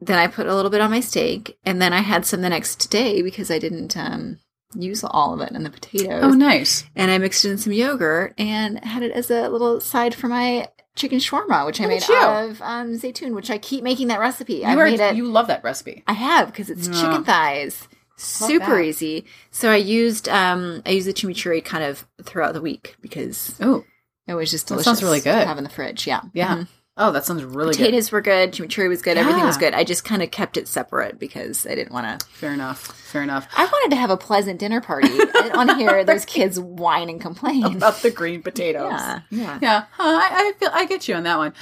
then 0.00 0.18
I 0.18 0.26
put 0.26 0.46
a 0.46 0.54
little 0.54 0.70
bit 0.70 0.80
on 0.80 0.90
my 0.90 1.00
steak, 1.00 1.58
and 1.64 1.80
then 1.80 1.92
I 1.92 2.00
had 2.00 2.24
some 2.26 2.42
the 2.42 2.48
next 2.48 2.86
day 2.90 3.22
because 3.22 3.50
I 3.50 3.58
didn't 3.58 3.96
um, 3.96 4.38
use 4.74 5.04
all 5.04 5.34
of 5.34 5.40
it 5.40 5.52
in 5.52 5.62
the 5.62 5.70
potatoes. 5.70 6.22
Oh, 6.24 6.30
nice. 6.30 6.84
And 6.96 7.10
I 7.10 7.18
mixed 7.18 7.44
in 7.44 7.58
some 7.58 7.72
yogurt 7.72 8.34
and 8.38 8.82
had 8.84 9.02
it 9.02 9.12
as 9.12 9.30
a 9.30 9.48
little 9.48 9.80
side 9.80 10.14
for 10.14 10.28
my 10.28 10.68
chicken 10.96 11.18
shawarma, 11.18 11.66
which 11.66 11.80
I 11.80 11.86
made 11.86 12.06
you. 12.08 12.14
out 12.14 12.48
of 12.50 12.62
um, 12.62 12.92
Zaitoun, 12.98 13.34
which 13.34 13.50
I 13.50 13.58
keep 13.58 13.82
making 13.84 14.08
that 14.08 14.20
recipe. 14.20 14.54
You, 14.56 14.64
I 14.64 14.74
are, 14.74 14.84
made 14.86 15.00
it. 15.00 15.16
you 15.16 15.24
love 15.26 15.46
that 15.48 15.62
recipe. 15.64 16.02
I 16.06 16.12
have 16.14 16.48
because 16.48 16.68
it's 16.70 16.88
Yeah. 16.88 16.94
chicken 17.00 17.24
thighs. 17.24 17.88
Super 18.22 18.76
that. 18.76 18.84
easy. 18.84 19.24
So 19.50 19.70
I 19.70 19.76
used 19.76 20.28
um 20.28 20.82
I 20.86 20.90
used 20.90 21.06
the 21.08 21.12
chimichurri 21.14 21.64
kind 21.64 21.84
of 21.84 22.06
throughout 22.22 22.54
the 22.54 22.60
week 22.60 22.96
because 23.00 23.54
Oh, 23.60 23.84
it 24.26 24.34
was 24.34 24.50
just 24.50 24.66
That 24.68 24.74
delicious. 24.74 24.84
sounds 24.84 25.02
really 25.02 25.20
to 25.20 25.24
good. 25.24 25.46
have 25.46 25.58
in 25.58 25.64
the 25.64 25.70
fridge. 25.70 26.06
Yeah, 26.06 26.20
Yeah. 26.32 26.56
Mhm. 26.58 26.68
oh, 26.96 27.12
that 27.12 27.24
sounds 27.24 27.42
really 27.42 27.72
good. 27.72 27.78
Potatoes 27.78 28.12
were 28.12 28.20
good. 28.20 28.52
Chimichurri 28.52 28.88
was 28.88 29.00
good. 29.02 29.16
Everything 29.16 29.44
was 29.44 29.56
good. 29.56 29.72
I 29.74 29.84
just 29.84 30.04
kind 30.04 30.22
of 30.22 30.30
kept 30.30 30.56
it 30.56 30.68
separate 30.68 31.18
because 31.18 31.66
I 31.66 31.74
didn't 31.74 31.92
want 31.92 32.20
to. 32.20 32.26
Fair 32.28 32.52
enough. 32.52 32.78
Fair 33.10 33.22
enough. 33.22 33.48
I 33.56 33.64
wanted 33.64 33.90
to 33.94 33.96
have 34.00 34.10
a 34.10 34.16
pleasant 34.16 34.60
dinner 34.60 34.80
party. 34.80 35.08
I 35.12 35.24
didn't 35.24 35.56
want 35.56 35.70
to 35.70 35.76
hear 35.76 36.04
those 36.04 36.24
kids 36.26 36.60
whine 36.60 37.08
and 37.08 37.20
complain. 37.20 37.64
About 37.64 37.96
the 38.02 38.10
green 38.10 38.42
potatoes. 38.42 38.92
yeah, 38.92 39.20
yeah. 39.30 39.58
Yeah, 39.62 39.84
huh, 39.92 40.02
I, 40.02 40.28
I 40.30 40.52
feel 40.58 40.70
I 40.72 40.84
get 40.84 41.08
you 41.08 41.14
on 41.14 41.22
that 41.24 41.38
one. 41.38 41.54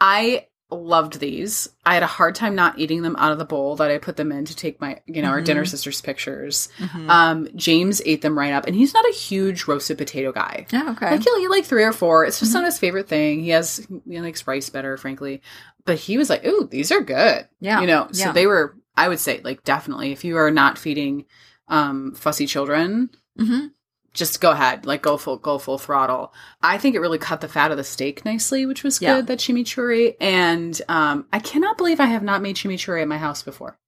I 0.00 0.46
loved 0.70 1.20
these. 1.20 1.68
I 1.84 1.94
had 1.94 2.02
a 2.02 2.08
hard 2.08 2.34
time 2.34 2.54
not 2.56 2.78
eating 2.78 3.02
them 3.02 3.14
out 3.16 3.30
of 3.30 3.38
the 3.38 3.44
bowl 3.44 3.76
that 3.76 3.90
I 3.90 3.98
put 3.98 4.16
them 4.16 4.32
in 4.32 4.44
to 4.46 4.56
take 4.56 4.80
my, 4.80 5.00
you 5.06 5.22
know, 5.22 5.28
our 5.28 5.40
Mhm. 5.40 5.44
dinner 5.44 5.64
sisters 5.64 6.00
pictures. 6.00 6.68
Mhm. 6.78 7.08
Um, 7.08 7.48
James 7.54 8.02
ate 8.04 8.20
them 8.22 8.36
right 8.36 8.52
up, 8.52 8.66
and 8.66 8.74
he's 8.74 8.92
not 8.92 9.08
a 9.08 9.12
huge 9.12 9.66
roasted 9.68 9.96
potato 9.98 10.32
guy. 10.32 10.66
oh, 10.72 10.90
okay. 10.92 11.12
Like 11.12 11.22
he'll 11.22 11.38
eat 11.38 11.50
like 11.50 11.64
three 11.64 11.84
or 11.84 11.92
four. 11.92 12.24
It's 12.24 12.40
just 12.40 12.50
Mhm. 12.50 12.54
not 12.54 12.64
his 12.64 12.78
favorite 12.78 13.08
thing. 13.08 13.40
He 13.44 13.50
has 13.50 13.86
he 14.08 14.20
likes 14.20 14.46
rice 14.46 14.68
better, 14.68 14.96
frankly. 14.96 15.40
But 15.84 15.98
he 15.98 16.18
was 16.18 16.28
like, 16.28 16.44
"Ooh, 16.44 16.66
these 16.68 16.90
are 16.90 17.00
good." 17.00 17.46
yeah, 17.60 17.80
You 17.80 17.86
know, 17.86 18.08
so 18.10 18.26
yeah. 18.26 18.32
they 18.32 18.46
were. 18.48 18.74
I 18.96 19.08
would 19.08 19.20
say, 19.20 19.40
like, 19.44 19.62
definitely, 19.62 20.10
if 20.10 20.24
you 20.24 20.36
are 20.38 20.50
not 20.50 20.78
feeding 20.78 21.26
um 21.68 22.12
fussy 22.14 22.46
children, 22.46 23.10
Mhm. 23.38 23.70
Just 24.16 24.40
go 24.40 24.50
ahead, 24.50 24.84
like 24.86 25.02
go 25.02 25.16
full 25.16 25.36
go 25.36 25.58
full 25.58 25.78
throttle. 25.78 26.32
I 26.62 26.78
think 26.78 26.96
it 26.96 27.00
really 27.00 27.18
cut 27.18 27.40
the 27.40 27.48
fat 27.48 27.70
of 27.70 27.76
the 27.76 27.84
steak 27.84 28.24
nicely, 28.24 28.66
which 28.66 28.82
was 28.82 28.98
good. 28.98 29.06
Yeah. 29.06 29.20
That 29.20 29.38
chimichurri, 29.38 30.16
and 30.20 30.80
um, 30.88 31.26
I 31.32 31.38
cannot 31.38 31.76
believe 31.78 32.00
I 32.00 32.06
have 32.06 32.22
not 32.24 32.42
made 32.42 32.56
chimichurri 32.56 33.02
at 33.02 33.08
my 33.08 33.18
house 33.18 33.42
before. 33.42 33.78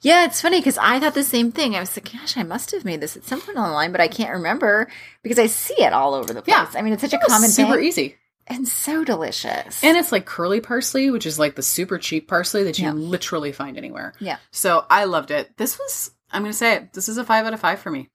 Yeah, 0.00 0.24
it's 0.24 0.40
funny 0.42 0.58
because 0.58 0.78
I 0.78 0.98
thought 0.98 1.14
the 1.14 1.22
same 1.22 1.52
thing. 1.52 1.76
I 1.76 1.80
was 1.80 1.96
like, 1.96 2.12
gosh, 2.12 2.36
I 2.36 2.42
must 2.42 2.72
have 2.72 2.84
made 2.84 3.00
this 3.00 3.16
at 3.16 3.24
some 3.24 3.40
point 3.40 3.56
online, 3.56 3.92
but 3.92 4.00
I 4.00 4.08
can't 4.08 4.32
remember 4.32 4.88
because 5.22 5.38
I 5.38 5.46
see 5.46 5.74
it 5.82 5.92
all 5.92 6.14
over 6.14 6.34
the 6.34 6.42
place. 6.42 6.54
Yeah. 6.56 6.68
I 6.74 6.82
mean, 6.82 6.92
it's 6.92 7.02
such 7.02 7.12
a 7.12 7.16
It 7.16 7.22
was 7.22 7.32
common 7.32 7.50
super 7.50 7.76
thing. 7.76 7.84
easy. 7.84 8.16
And 8.46 8.68
so 8.68 9.04
delicious. 9.04 9.82
And 9.82 9.96
it's 9.96 10.12
like 10.12 10.26
curly 10.26 10.60
parsley, 10.60 11.10
which 11.10 11.24
is 11.24 11.38
like 11.38 11.54
the 11.54 11.62
super 11.62 11.96
cheap 11.98 12.28
parsley 12.28 12.64
that 12.64 12.78
you 12.78 12.84
Yeah. 12.86 12.92
literally 12.92 13.52
find 13.52 13.78
anywhere. 13.78 14.12
Yeah. 14.20 14.36
So 14.50 14.84
I 14.90 15.04
loved 15.04 15.30
it. 15.30 15.56
This 15.56 15.78
was, 15.78 16.10
I'm 16.30 16.42
going 16.42 16.52
to 16.52 16.58
say 16.58 16.74
it, 16.74 16.92
this 16.92 17.08
is 17.08 17.16
a 17.16 17.24
five 17.24 17.46
out 17.46 17.54
of 17.54 17.60
five 17.60 17.78
for 17.78 17.90
me. 17.90 18.10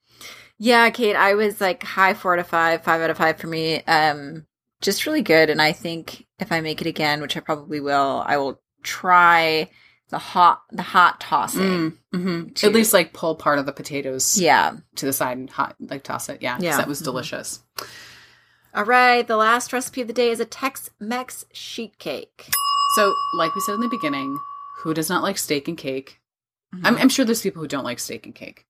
Yeah, 0.60 0.90
Kate, 0.90 1.16
I 1.16 1.36
was 1.36 1.62
like 1.62 1.84
high 1.84 2.14
four 2.14 2.34
out 2.34 2.40
of 2.40 2.48
five, 2.48 2.84
five 2.84 3.02
out 3.02 3.10
of 3.10 3.18
five 3.18 3.38
for 3.38 3.48
me. 3.48 3.82
Um, 3.84 4.46
just 4.82 5.06
really 5.06 5.22
good. 5.22 5.50
And 5.50 5.62
I 5.62 5.72
think 5.72 6.26
if 6.40 6.52
I 6.52 6.60
make 6.62 6.82
it 6.82 6.88
again, 6.88 7.22
which 7.22 7.38
I 7.38 7.40
probably 7.40 7.80
will, 7.80 8.24
I 8.26 8.38
will 8.38 8.62
try 8.84 9.70
the 10.10 10.18
hot, 10.18 10.62
the 10.72 10.82
hot 10.82 11.20
tossing. 11.22 11.62
Mm, 11.62 11.98
mhm. 12.14 12.56
to- 12.56 12.68
At 12.68 12.74
least 12.74 12.94
like 12.94 13.14
pull 13.14 13.36
part 13.36 13.60
of 13.60 13.66
the 13.66 13.72
potatoes 13.72 14.38
Yeah. 14.40 14.76
to 14.96 15.06
the 15.06 15.14
side 15.14 15.38
and 15.38 15.50
hot, 15.50 15.76
like 15.80 16.04
toss 16.04 16.28
it. 16.30 16.42
Yeah, 16.42 16.58
Yeah. 16.60 16.78
That 16.78 16.88
was 16.88 17.02
Mhm. 17.02 17.06
delicious. 17.06 17.60
All 18.74 18.86
right. 18.86 19.26
The 19.28 19.38
last 19.38 19.72
recipe 19.74 20.02
of 20.02 20.08
the 20.08 20.14
day 20.14 20.30
is 20.30 20.40
a 20.40 20.46
Tex 20.46 20.90
Mex 21.00 21.46
sheet 21.54 21.98
cake. 22.00 22.50
So, 22.96 23.14
like 23.36 23.54
we 23.56 23.62
said 23.62 23.76
in 23.76 23.82
the 23.82 23.88
beginning, 23.88 24.38
who 24.82 24.94
does 24.94 25.10
not 25.10 25.24
like 25.24 25.38
steak 25.38 25.68
and 25.68 25.78
cake? 25.78 26.20
I'm, 26.84 26.98
I'm 26.98 27.10
sure 27.10 27.24
there's 27.26 27.42
people 27.42 27.62
who 27.62 27.68
don't 27.68 27.84
like 27.84 28.00
steak 28.00 28.26
and 28.26 28.34
cake, 28.36 28.66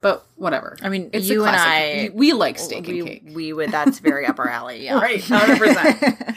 but 0.00 0.26
whatever. 0.36 0.76
I 0.82 0.88
mean, 0.88 1.10
It's 1.12 1.28
you 1.28 1.44
and. 1.44 1.56
I, 1.56 2.10
we 2.12 2.32
like 2.32 2.58
steak 2.58 2.86
we, 2.86 3.00
and 3.00 3.08
cake. 3.08 3.22
we 3.32 3.52
would, 3.52 3.70
that's 3.70 3.98
very 3.98 4.26
up 4.26 4.38
our 4.38 4.48
alley. 4.48 4.84
Yeah. 4.84 4.98
Right, 5.00 5.20
100%. 5.20 6.36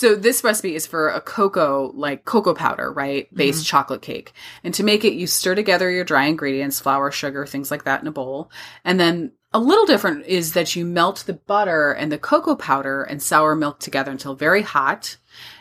So 0.00 0.14
this 0.14 0.42
recipe 0.42 0.74
is 0.74 0.86
for 0.86 1.10
a 1.10 1.20
cocoa, 1.20 1.92
like 1.94 2.24
cocoa 2.24 2.54
powder, 2.54 2.90
right? 2.90 3.28
Based 3.34 3.58
mm-hmm. 3.58 3.66
chocolate 3.66 4.00
cake. 4.00 4.32
And 4.64 4.72
to 4.72 4.82
make 4.82 5.04
it, 5.04 5.12
you 5.12 5.26
stir 5.26 5.54
together 5.54 5.90
your 5.90 6.04
dry 6.04 6.24
ingredients, 6.24 6.80
flour, 6.80 7.10
sugar, 7.10 7.44
things 7.44 7.70
like 7.70 7.84
that 7.84 8.00
in 8.00 8.06
a 8.06 8.10
bowl. 8.10 8.50
And 8.82 8.98
then 8.98 9.32
a 9.52 9.58
little 9.58 9.84
different 9.84 10.24
is 10.24 10.54
that 10.54 10.74
you 10.74 10.86
melt 10.86 11.24
the 11.26 11.34
butter 11.34 11.92
and 11.92 12.10
the 12.10 12.16
cocoa 12.16 12.56
powder 12.56 13.02
and 13.02 13.22
sour 13.22 13.54
milk 13.54 13.78
together 13.78 14.10
until 14.10 14.34
very 14.34 14.62
hot. 14.62 15.18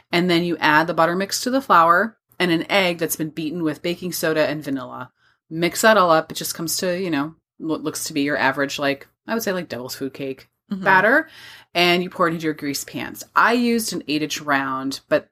And 0.10 0.30
then 0.30 0.46
you 0.46 0.56
add 0.58 0.88
the 0.88 0.94
butter 0.94 1.18
mix 1.18 1.42
to 1.42 1.50
the 1.50 1.62
flour 1.62 2.18
and 2.40 2.50
an 2.50 2.70
egg 2.72 3.00
that's 3.00 3.18
been 3.18 3.32
beaten 3.32 3.62
with 3.62 3.82
baking 3.82 4.14
soda 4.14 4.48
and 4.48 4.64
vanilla. 4.64 5.12
Mix 5.50 5.82
that 5.82 5.98
all 5.98 6.12
up. 6.12 6.32
It 6.32 6.36
just 6.36 6.56
comes 6.56 6.78
to, 6.78 6.98
you 6.98 7.10
know, 7.10 7.36
what 7.60 7.84
looks 7.84 8.06
to 8.06 8.14
be 8.14 8.22
your 8.22 8.38
average, 8.38 8.80
like, 8.80 9.08
I 9.28 9.34
would 9.36 9.44
say 9.44 9.54
like 9.54 9.70
devil's 9.70 9.96
food 9.96 10.14
cake 10.14 10.48
Mhm. 10.72 10.84
batter 10.84 11.30
and 11.76 12.02
you 12.04 12.10
pour 12.10 12.28
it 12.28 12.34
into 12.34 12.46
your 12.46 12.54
grease 12.54 12.84
pans. 12.84 13.24
I 13.36 13.54
used 13.54 13.94
an 13.94 14.04
eight 14.08 14.24
inch 14.24 14.42
round, 14.42 15.02
but 15.10 15.30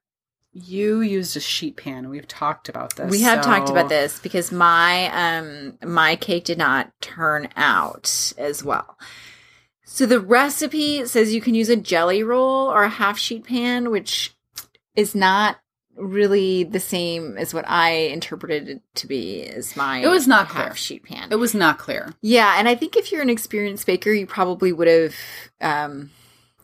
you 0.51 1.01
used 1.01 1.37
a 1.37 1.39
sheet 1.39 1.77
pan. 1.77 2.09
We've 2.09 2.27
talked 2.27 2.67
about 2.69 2.95
this. 2.95 3.11
We 3.11 3.21
have 3.21 3.43
so- 3.43 3.49
talked 3.51 3.69
about 3.69 3.89
this 3.89 4.19
because 4.19 4.51
my 4.51 5.09
um 5.13 5.77
my 5.83 6.15
cake 6.15 6.45
did 6.45 6.57
not 6.57 6.91
turn 7.01 7.49
out 7.55 8.33
as 8.37 8.63
well. 8.63 8.97
So 9.85 10.05
the 10.05 10.19
recipe 10.19 11.05
says 11.05 11.33
you 11.33 11.41
can 11.41 11.55
use 11.55 11.69
a 11.69 11.75
jelly 11.75 12.23
roll 12.23 12.69
or 12.69 12.83
a 12.83 12.89
half 12.89 13.17
sheet 13.17 13.45
pan, 13.45 13.89
which 13.91 14.35
is 14.95 15.13
not 15.15 15.57
really 15.97 16.63
the 16.63 16.79
same 16.79 17.37
as 17.37 17.53
what 17.53 17.65
I 17.67 17.89
interpreted 17.91 18.69
it 18.69 18.81
to 18.95 19.07
be 19.07 19.43
as 19.43 19.75
my 19.75 19.99
It 19.99 20.07
was 20.07 20.27
not 20.27 20.47
half 20.47 20.65
clear. 20.65 20.75
sheet 20.75 21.03
pan. 21.03 21.29
It 21.31 21.37
was 21.37 21.53
not 21.55 21.77
clear. 21.79 22.13
Yeah, 22.21 22.55
and 22.57 22.67
I 22.67 22.75
think 22.75 22.95
if 22.95 23.11
you're 23.11 23.21
an 23.21 23.29
experienced 23.29 23.85
baker, 23.87 24.11
you 24.11 24.25
probably 24.27 24.71
would 24.71 24.87
have 24.87 25.15
um, 25.61 26.11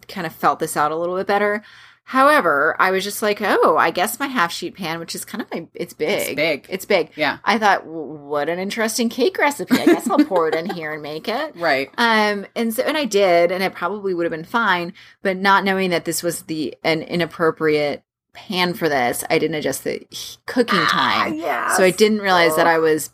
kind 0.08 0.28
of 0.28 0.34
felt 0.34 0.60
this 0.60 0.78
out 0.78 0.92
a 0.92 0.96
little 0.96 1.16
bit 1.18 1.28
better. 1.28 1.64
However, 2.06 2.76
I 2.80 2.92
was 2.92 3.06
just 3.06 3.22
like, 3.22 3.40
oh, 3.42 3.78
I 3.78 3.90
guess 3.90 4.20
my 4.20 4.28
half 4.28 4.52
sheet 4.52 4.76
pan, 4.76 5.00
which 5.00 5.16
is 5.16 5.24
kind 5.24 5.42
of 5.42 5.50
my, 5.54 5.68
it's 5.74 5.94
big. 5.94 6.20
It's 6.28 6.36
big. 6.36 6.66
It's 6.70 6.86
big. 6.86 7.12
Yeah. 7.16 7.38
I 7.46 7.58
thought, 7.58 7.86
what 7.86 8.50
an 8.50 8.60
interesting 8.60 9.08
cake 9.08 9.38
recipe. 9.38 9.80
I 9.80 9.86
guess 9.86 10.10
I'll 10.10 10.18
pour 10.26 10.50
it 10.50 10.54
in 10.56 10.70
here 10.70 10.92
and 10.92 11.02
make 11.02 11.30
it. 11.30 11.56
Right. 11.64 11.90
Um, 11.98 12.46
and 12.58 12.74
so, 12.74 12.84
and 12.84 12.98
I 12.98 13.06
did, 13.06 13.54
and 13.54 13.64
it 13.64 13.74
probably 13.74 14.14
would 14.14 14.26
have 14.26 14.32
been 14.32 14.44
fine, 14.44 14.92
but 15.22 15.38
not 15.38 15.64
knowing 15.64 15.92
that 15.92 16.04
this 16.04 16.22
was 16.22 16.42
the 16.44 16.76
an 16.84 17.04
inappropriate 17.04 18.04
pan 18.34 18.74
for 18.74 18.90
this, 18.90 19.24
I 19.30 19.40
didn't 19.40 19.56
adjust 19.56 19.84
the 19.84 20.06
cooking 20.46 20.84
time. 20.86 21.36
yeah. 21.36 21.76
So 21.76 21.84
I 21.84 21.92
didn't 21.92 22.20
realize 22.20 22.56
that 22.56 22.68
I 22.68 22.80
was 22.80 23.12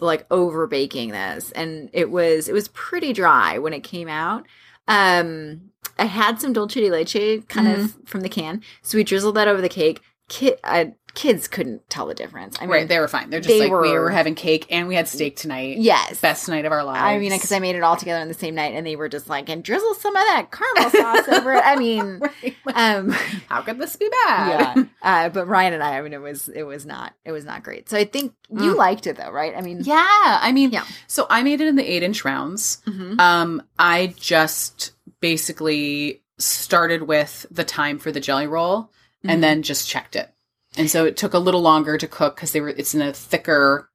like 0.00 0.26
over 0.30 0.66
baking 0.66 1.10
this 1.10 1.50
and 1.52 1.90
it 1.92 2.10
was 2.10 2.48
it 2.48 2.52
was 2.52 2.68
pretty 2.68 3.12
dry 3.12 3.58
when 3.58 3.72
it 3.72 3.80
came 3.80 4.08
out. 4.08 4.46
Um 4.86 5.70
I 5.98 6.04
had 6.04 6.40
some 6.40 6.52
dulce 6.52 6.74
de 6.74 6.90
leche 6.90 7.44
kind 7.48 7.66
of 7.66 7.96
from 8.04 8.20
the 8.20 8.28
can. 8.28 8.62
So 8.82 8.96
we 8.96 9.02
drizzled 9.04 9.34
that 9.34 9.48
over 9.48 9.60
the 9.60 9.68
cake. 9.68 10.00
Kid, 10.28 10.58
uh, 10.62 10.86
kids 11.18 11.48
couldn't 11.48 11.90
tell 11.90 12.06
the 12.06 12.14
difference. 12.14 12.56
I 12.60 12.60
mean, 12.62 12.70
right. 12.70 12.86
They 12.88 13.00
were 13.00 13.08
fine. 13.08 13.28
They're 13.28 13.40
just 13.40 13.48
they 13.48 13.58
like, 13.58 13.70
we 13.72 13.90
were- 13.90 14.02
were 14.02 14.10
having 14.10 14.36
cake 14.36 14.66
and 14.70 14.86
we 14.86 14.94
had 14.94 15.08
steak 15.08 15.34
tonight. 15.36 15.78
yes. 15.78 16.20
Best 16.20 16.48
night 16.48 16.64
of 16.64 16.70
our 16.70 16.84
lives. 16.84 17.02
I 17.02 17.18
mean, 17.18 17.32
because 17.32 17.50
I 17.50 17.58
made 17.58 17.74
it 17.74 17.82
all 17.82 17.96
together 17.96 18.20
on 18.20 18.28
the 18.28 18.34
same 18.34 18.54
night, 18.54 18.74
and 18.74 18.86
they 18.86 18.94
were 18.94 19.08
just 19.08 19.28
like, 19.28 19.48
and 19.48 19.64
drizzle 19.64 19.94
some 19.94 20.14
of 20.14 20.22
that 20.22 20.46
caramel 20.52 20.90
sauce 20.92 21.28
over 21.36 21.54
it. 21.54 21.62
I 21.64 21.74
mean, 21.74 22.20
Right. 22.64 22.76
um, 22.76 23.10
How 23.48 23.62
could 23.62 23.78
this 23.80 23.96
be 23.96 24.08
bad? 24.26 24.76
yeah. 24.76 24.84
Uh, 25.02 25.28
but 25.30 25.48
Ryan 25.48 25.72
and 25.74 25.82
I, 25.82 25.98
I 25.98 26.02
mean, 26.02 26.12
it 26.12 26.20
was 26.20 26.48
it 26.48 26.62
was 26.62 26.86
not 26.86 27.14
it 27.24 27.32
was 27.32 27.44
not 27.44 27.64
great. 27.64 27.88
So 27.88 27.98
I 27.98 28.04
think 28.04 28.34
you 28.50 28.74
Mm. 28.74 28.76
liked 28.76 29.08
it 29.08 29.16
though, 29.16 29.30
right? 29.32 29.54
I 29.56 29.60
mean, 29.60 29.80
Yeah. 29.82 30.06
I 30.40 30.52
mean, 30.52 30.70
Yeah. 30.70 30.84
so 31.08 31.26
I 31.28 31.42
made 31.42 31.60
it 31.60 31.66
in 31.66 31.74
the 31.74 31.90
eight 31.90 32.04
inch 32.04 32.24
rounds. 32.24 32.80
Mhm. 32.86 33.18
Um, 33.18 33.62
I 33.76 34.14
just 34.20 34.92
basically 35.20 36.22
started 36.38 37.02
with 37.02 37.44
the 37.50 37.64
time 37.64 37.98
for 37.98 38.12
the 38.12 38.20
jelly 38.20 38.46
roll 38.46 38.90
Mhm. 39.24 39.30
and 39.32 39.42
then 39.42 39.62
just 39.62 39.88
checked 39.88 40.14
it. 40.14 40.30
And 40.78 40.88
so 40.90 41.04
it 41.04 41.16
took 41.16 41.34
a 41.34 41.38
little 41.38 41.60
longer 41.60 41.98
to 41.98 42.06
cook 42.08 42.36
because 42.36 42.52
they 42.52 42.60
were 42.60 42.68
it's 42.70 42.94
in 42.94 43.02
a 43.02 43.12
thicker, 43.12 43.90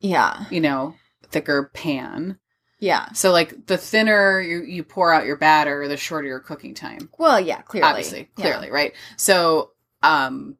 yeah, 0.00 0.44
you 0.50 0.60
know, 0.60 0.94
thicker 1.30 1.70
pan. 1.74 2.38
yeah. 2.80 3.10
So 3.12 3.32
like 3.32 3.66
the 3.66 3.76
thinner 3.78 4.40
you, 4.40 4.62
you 4.62 4.84
pour 4.84 5.12
out 5.12 5.26
your 5.26 5.36
batter, 5.36 5.88
the 5.88 5.96
shorter 5.96 6.28
your 6.28 6.40
cooking 6.40 6.74
time. 6.74 7.08
Well, 7.18 7.40
yeah, 7.40 7.62
clearly, 7.62 7.88
Obviously, 7.90 8.28
Yeah. 8.36 8.42
clearly, 8.44 8.70
right? 8.70 8.94
So 9.16 9.70
um 10.02 10.56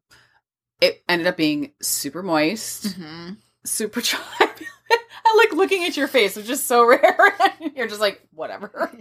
it 0.81 1.03
ended 1.07 1.27
up 1.27 1.37
being 1.37 1.73
super 1.81 2.23
moist, 2.23 2.99
Mhm. 2.99 3.37
super 3.63 4.01
dry. 4.01 4.48
I 4.91 5.35
like 5.37 5.53
looking 5.53 5.83
at 5.85 5.95
your 5.95 6.07
face, 6.07 6.35
which 6.35 6.49
is 6.49 6.63
so 6.63 6.85
rare. 6.87 7.35
You're 7.75 7.87
just 7.87 7.99
like, 8.01 8.21
whatever. 8.33 8.91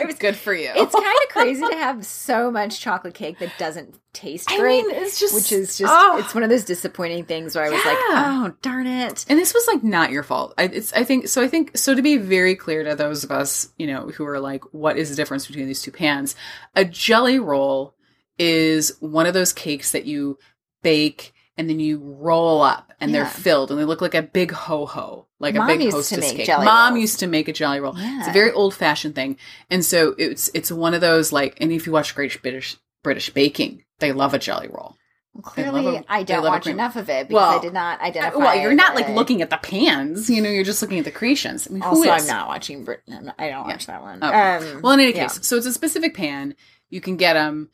it 0.00 0.06
was 0.06 0.16
good 0.16 0.36
for 0.36 0.52
you. 0.52 0.70
It's 0.74 0.94
kind 0.94 1.06
of 1.06 1.28
crazy 1.28 1.66
to 1.66 1.76
have 1.76 2.04
so 2.04 2.50
much 2.50 2.80
chocolate 2.80 3.14
cake 3.14 3.38
that 3.38 3.52
doesn't 3.58 3.98
taste 4.12 4.50
I 4.50 4.58
great, 4.58 4.84
mean, 4.86 4.96
it's 4.96 5.20
just 5.20 5.34
which 5.34 5.52
is 5.52 5.76
just 5.76 5.92
oh. 5.94 6.18
it's 6.18 6.34
one 6.34 6.42
of 6.42 6.48
those 6.48 6.64
disappointing 6.64 7.26
things 7.26 7.54
where 7.54 7.64
I 7.64 7.68
was 7.68 7.84
like, 7.84 7.98
oh 7.98 8.54
darn 8.62 8.86
it. 8.86 9.26
And 9.28 9.38
this 9.38 9.52
was 9.52 9.66
like 9.66 9.84
not 9.84 10.10
your 10.10 10.22
fault. 10.22 10.54
I, 10.56 10.64
it's 10.64 10.92
I 10.94 11.04
think 11.04 11.28
so. 11.28 11.42
I 11.42 11.48
think 11.48 11.76
so. 11.76 11.94
To 11.94 12.02
be 12.02 12.16
very 12.16 12.56
clear 12.56 12.82
to 12.82 12.94
those 12.94 13.24
of 13.24 13.30
us, 13.30 13.68
you 13.78 13.86
know, 13.86 14.08
who 14.08 14.26
are 14.26 14.40
like, 14.40 14.64
what 14.72 14.96
is 14.96 15.10
the 15.10 15.16
difference 15.16 15.46
between 15.46 15.66
these 15.66 15.82
two 15.82 15.92
pans? 15.92 16.34
A 16.74 16.84
jelly 16.84 17.38
roll 17.38 17.94
is 18.38 18.96
one 19.00 19.26
of 19.26 19.34
those 19.34 19.52
cakes 19.52 19.92
that 19.92 20.06
you 20.06 20.38
bake 20.82 21.32
and 21.58 21.68
then 21.70 21.80
you 21.80 21.98
roll 21.98 22.62
up 22.62 22.92
and 23.00 23.10
Yeah. 23.10 23.18
they're 23.22 23.30
filled 23.30 23.70
and 23.70 23.80
they 23.80 23.84
look 23.84 24.00
like 24.00 24.14
a 24.14 24.22
big 24.22 24.50
ho 24.52 24.86
ho, 24.86 25.26
like 25.40 25.54
Mom 25.54 25.64
a 25.68 25.72
big 25.72 25.82
used 25.82 25.92
to 25.92 25.96
hostess 25.98 26.18
make 26.20 26.36
cake. 26.36 26.46
jelly 26.46 26.64
Mom 26.64 26.94
rolls. 26.94 27.00
used 27.02 27.20
to 27.20 27.26
make 27.26 27.48
a 27.48 27.52
jelly 27.52 27.80
roll. 27.80 27.94
It's 27.96 28.28
a 28.28 28.32
very 28.32 28.52
old 28.52 28.74
fashioned 28.74 29.14
thing, 29.14 29.36
and 29.70 29.84
so 29.84 30.14
it's 30.18 30.50
it's 30.54 30.70
one 30.70 30.94
of 30.94 31.00
those 31.00 31.32
like. 31.32 31.56
And 31.60 31.72
if 31.72 31.86
you 31.86 31.92
watch 31.92 32.14
Great 32.14 32.40
British 32.42 32.76
British 33.02 33.30
Baking, 33.30 33.84
they 34.00 34.12
love 34.12 34.34
a 34.34 34.38
jelly 34.38 34.68
roll. 34.68 34.96
Well, 35.34 35.42
clearly, 35.42 35.96
a- 35.96 36.04
I 36.08 36.22
don't 36.22 36.42
watch 36.44 36.66
enough 36.66 36.96
of 36.96 37.10
it 37.10 37.28
because 37.28 37.58
I 37.58 37.60
did 37.60 37.74
not 37.74 38.00
identify. 38.00 38.38
Well, 38.38 38.56
you're 38.58 38.72
not 38.74 38.94
like 38.94 39.08
the- 39.08 39.12
looking 39.12 39.42
at 39.42 39.50
the 39.50 39.58
pans, 39.58 40.30
you 40.30 40.40
know. 40.40 40.48
You're 40.48 40.64
just 40.64 40.80
looking 40.80 40.98
at 40.98 41.04
the 41.04 41.10
creations. 41.10 41.68
I 41.68 41.74
mean, 41.74 41.82
Also, 41.82 42.08
I'm 42.08 42.26
not 42.26 42.48
watching 42.48 42.84
Britain. 42.84 43.30
I 43.38 43.50
don't 43.50 43.66
watch 43.66 43.84
that 43.86 44.00
one. 44.02 44.20
Oh. 44.22 44.28
Um, 44.32 44.80
Well, 44.82 44.92
in 44.94 45.00
any 45.00 45.14
yeah. 45.14 45.24
case, 45.28 45.40
so 45.46 45.56
it's 45.56 45.66
a 45.66 45.72
specific 45.74 46.14
pan. 46.14 46.54
You 46.88 47.02
can 47.02 47.16
get 47.18 47.34
them. 47.34 47.48
Um, 47.54 47.68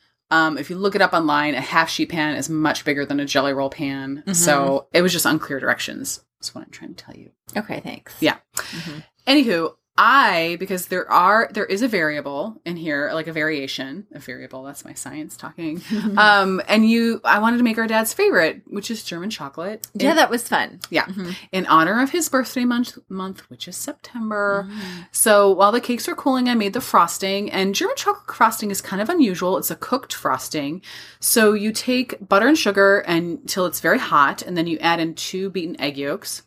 if 0.59 0.71
you 0.71 0.77
look 0.77 0.95
it 0.95 1.03
up 1.03 1.13
online, 1.13 1.55
a 1.55 1.61
half 1.61 1.89
sheet 1.91 2.09
pan 2.11 2.37
is 2.37 2.49
much 2.49 2.85
bigger 2.85 3.05
than 3.07 3.21
a 3.21 3.25
jelly 3.25 3.53
roll 3.53 3.71
pan. 3.71 4.23
Mhm. 4.27 4.35
So 4.35 4.87
it 4.93 5.03
was 5.03 5.13
just 5.13 5.27
unclear 5.27 5.61
directions. 5.61 6.21
That's 6.41 6.55
what 6.55 6.65
I'm 6.65 6.71
trying 6.71 6.95
to 6.95 7.05
tell 7.05 7.17
you. 7.17 7.31
okay, 7.57 7.81
thanks. 7.81 8.15
Yeah. 8.21 8.37
Mhm. 8.57 9.05
Anywho, 9.27 9.75
I 9.99 10.57
because 10.59 10.87
there 10.87 11.11
are 11.13 11.51
there 11.53 11.67
is 11.67 11.83
a 11.83 11.89
variable 11.89 12.61
in 12.65 12.77
here, 12.77 13.11
like 13.13 13.27
a 13.27 13.33
variation, 13.33 14.07
a 14.13 14.19
variable. 14.19 14.63
That's 14.63 14.87
my 14.87 14.95
science 14.95 15.37
talking. 15.37 15.83
um, 16.17 16.63
and 16.67 16.89
you, 16.89 17.21
I 17.25 17.39
wanted 17.41 17.59
to 17.59 17.63
make 17.63 17.77
our 17.77 17.87
dad's 17.87 18.15
favorite, 18.15 18.63
which 18.69 18.91
is 18.91 19.05
German 19.05 19.29
chocolate. 19.29 19.87
yeah, 19.93 20.11
in, 20.13 20.17
that 20.17 20.31
was 20.31 20.49
fun. 20.49 20.81
yeah, 20.89 21.05
Mhm. 21.05 21.37
in 21.53 21.67
honor 21.67 22.01
of 22.03 22.11
his 22.11 22.31
birthday 22.31 22.65
month, 22.65 22.97
month 23.11 23.41
which 23.51 23.69
is 23.69 23.77
September. 23.77 24.67
Mm. 24.71 25.07
So 25.13 25.51
while 25.53 25.73
the 25.73 25.81
cakes 25.81 26.09
were 26.09 26.15
cooling, 26.17 26.49
I 26.49 26.55
made 26.55 26.73
the 26.73 26.81
frosting. 26.81 27.51
And 27.53 27.75
German 27.75 27.97
chocolate 27.97 28.35
frosting 28.35 28.71
is 28.71 28.81
kind 28.81 29.03
of 29.03 29.11
unusual. 29.11 29.59
It's 29.59 29.71
a 29.71 29.77
cooked 29.77 30.15
frosting. 30.15 30.81
So 31.21 31.53
you 31.53 31.71
take 31.71 32.27
butter 32.27 32.49
and 32.49 32.57
sugar 32.59 33.01
until 33.01 33.67
it's 33.67 33.81
very 33.81 33.99
hot, 33.99 34.41
and 34.41 34.57
then 34.57 34.67
you 34.67 34.79
add 34.79 35.01
in 35.01 35.15
two 35.15 35.51
beaten 35.51 35.79
egg 35.79 35.99
yolks, 35.99 36.45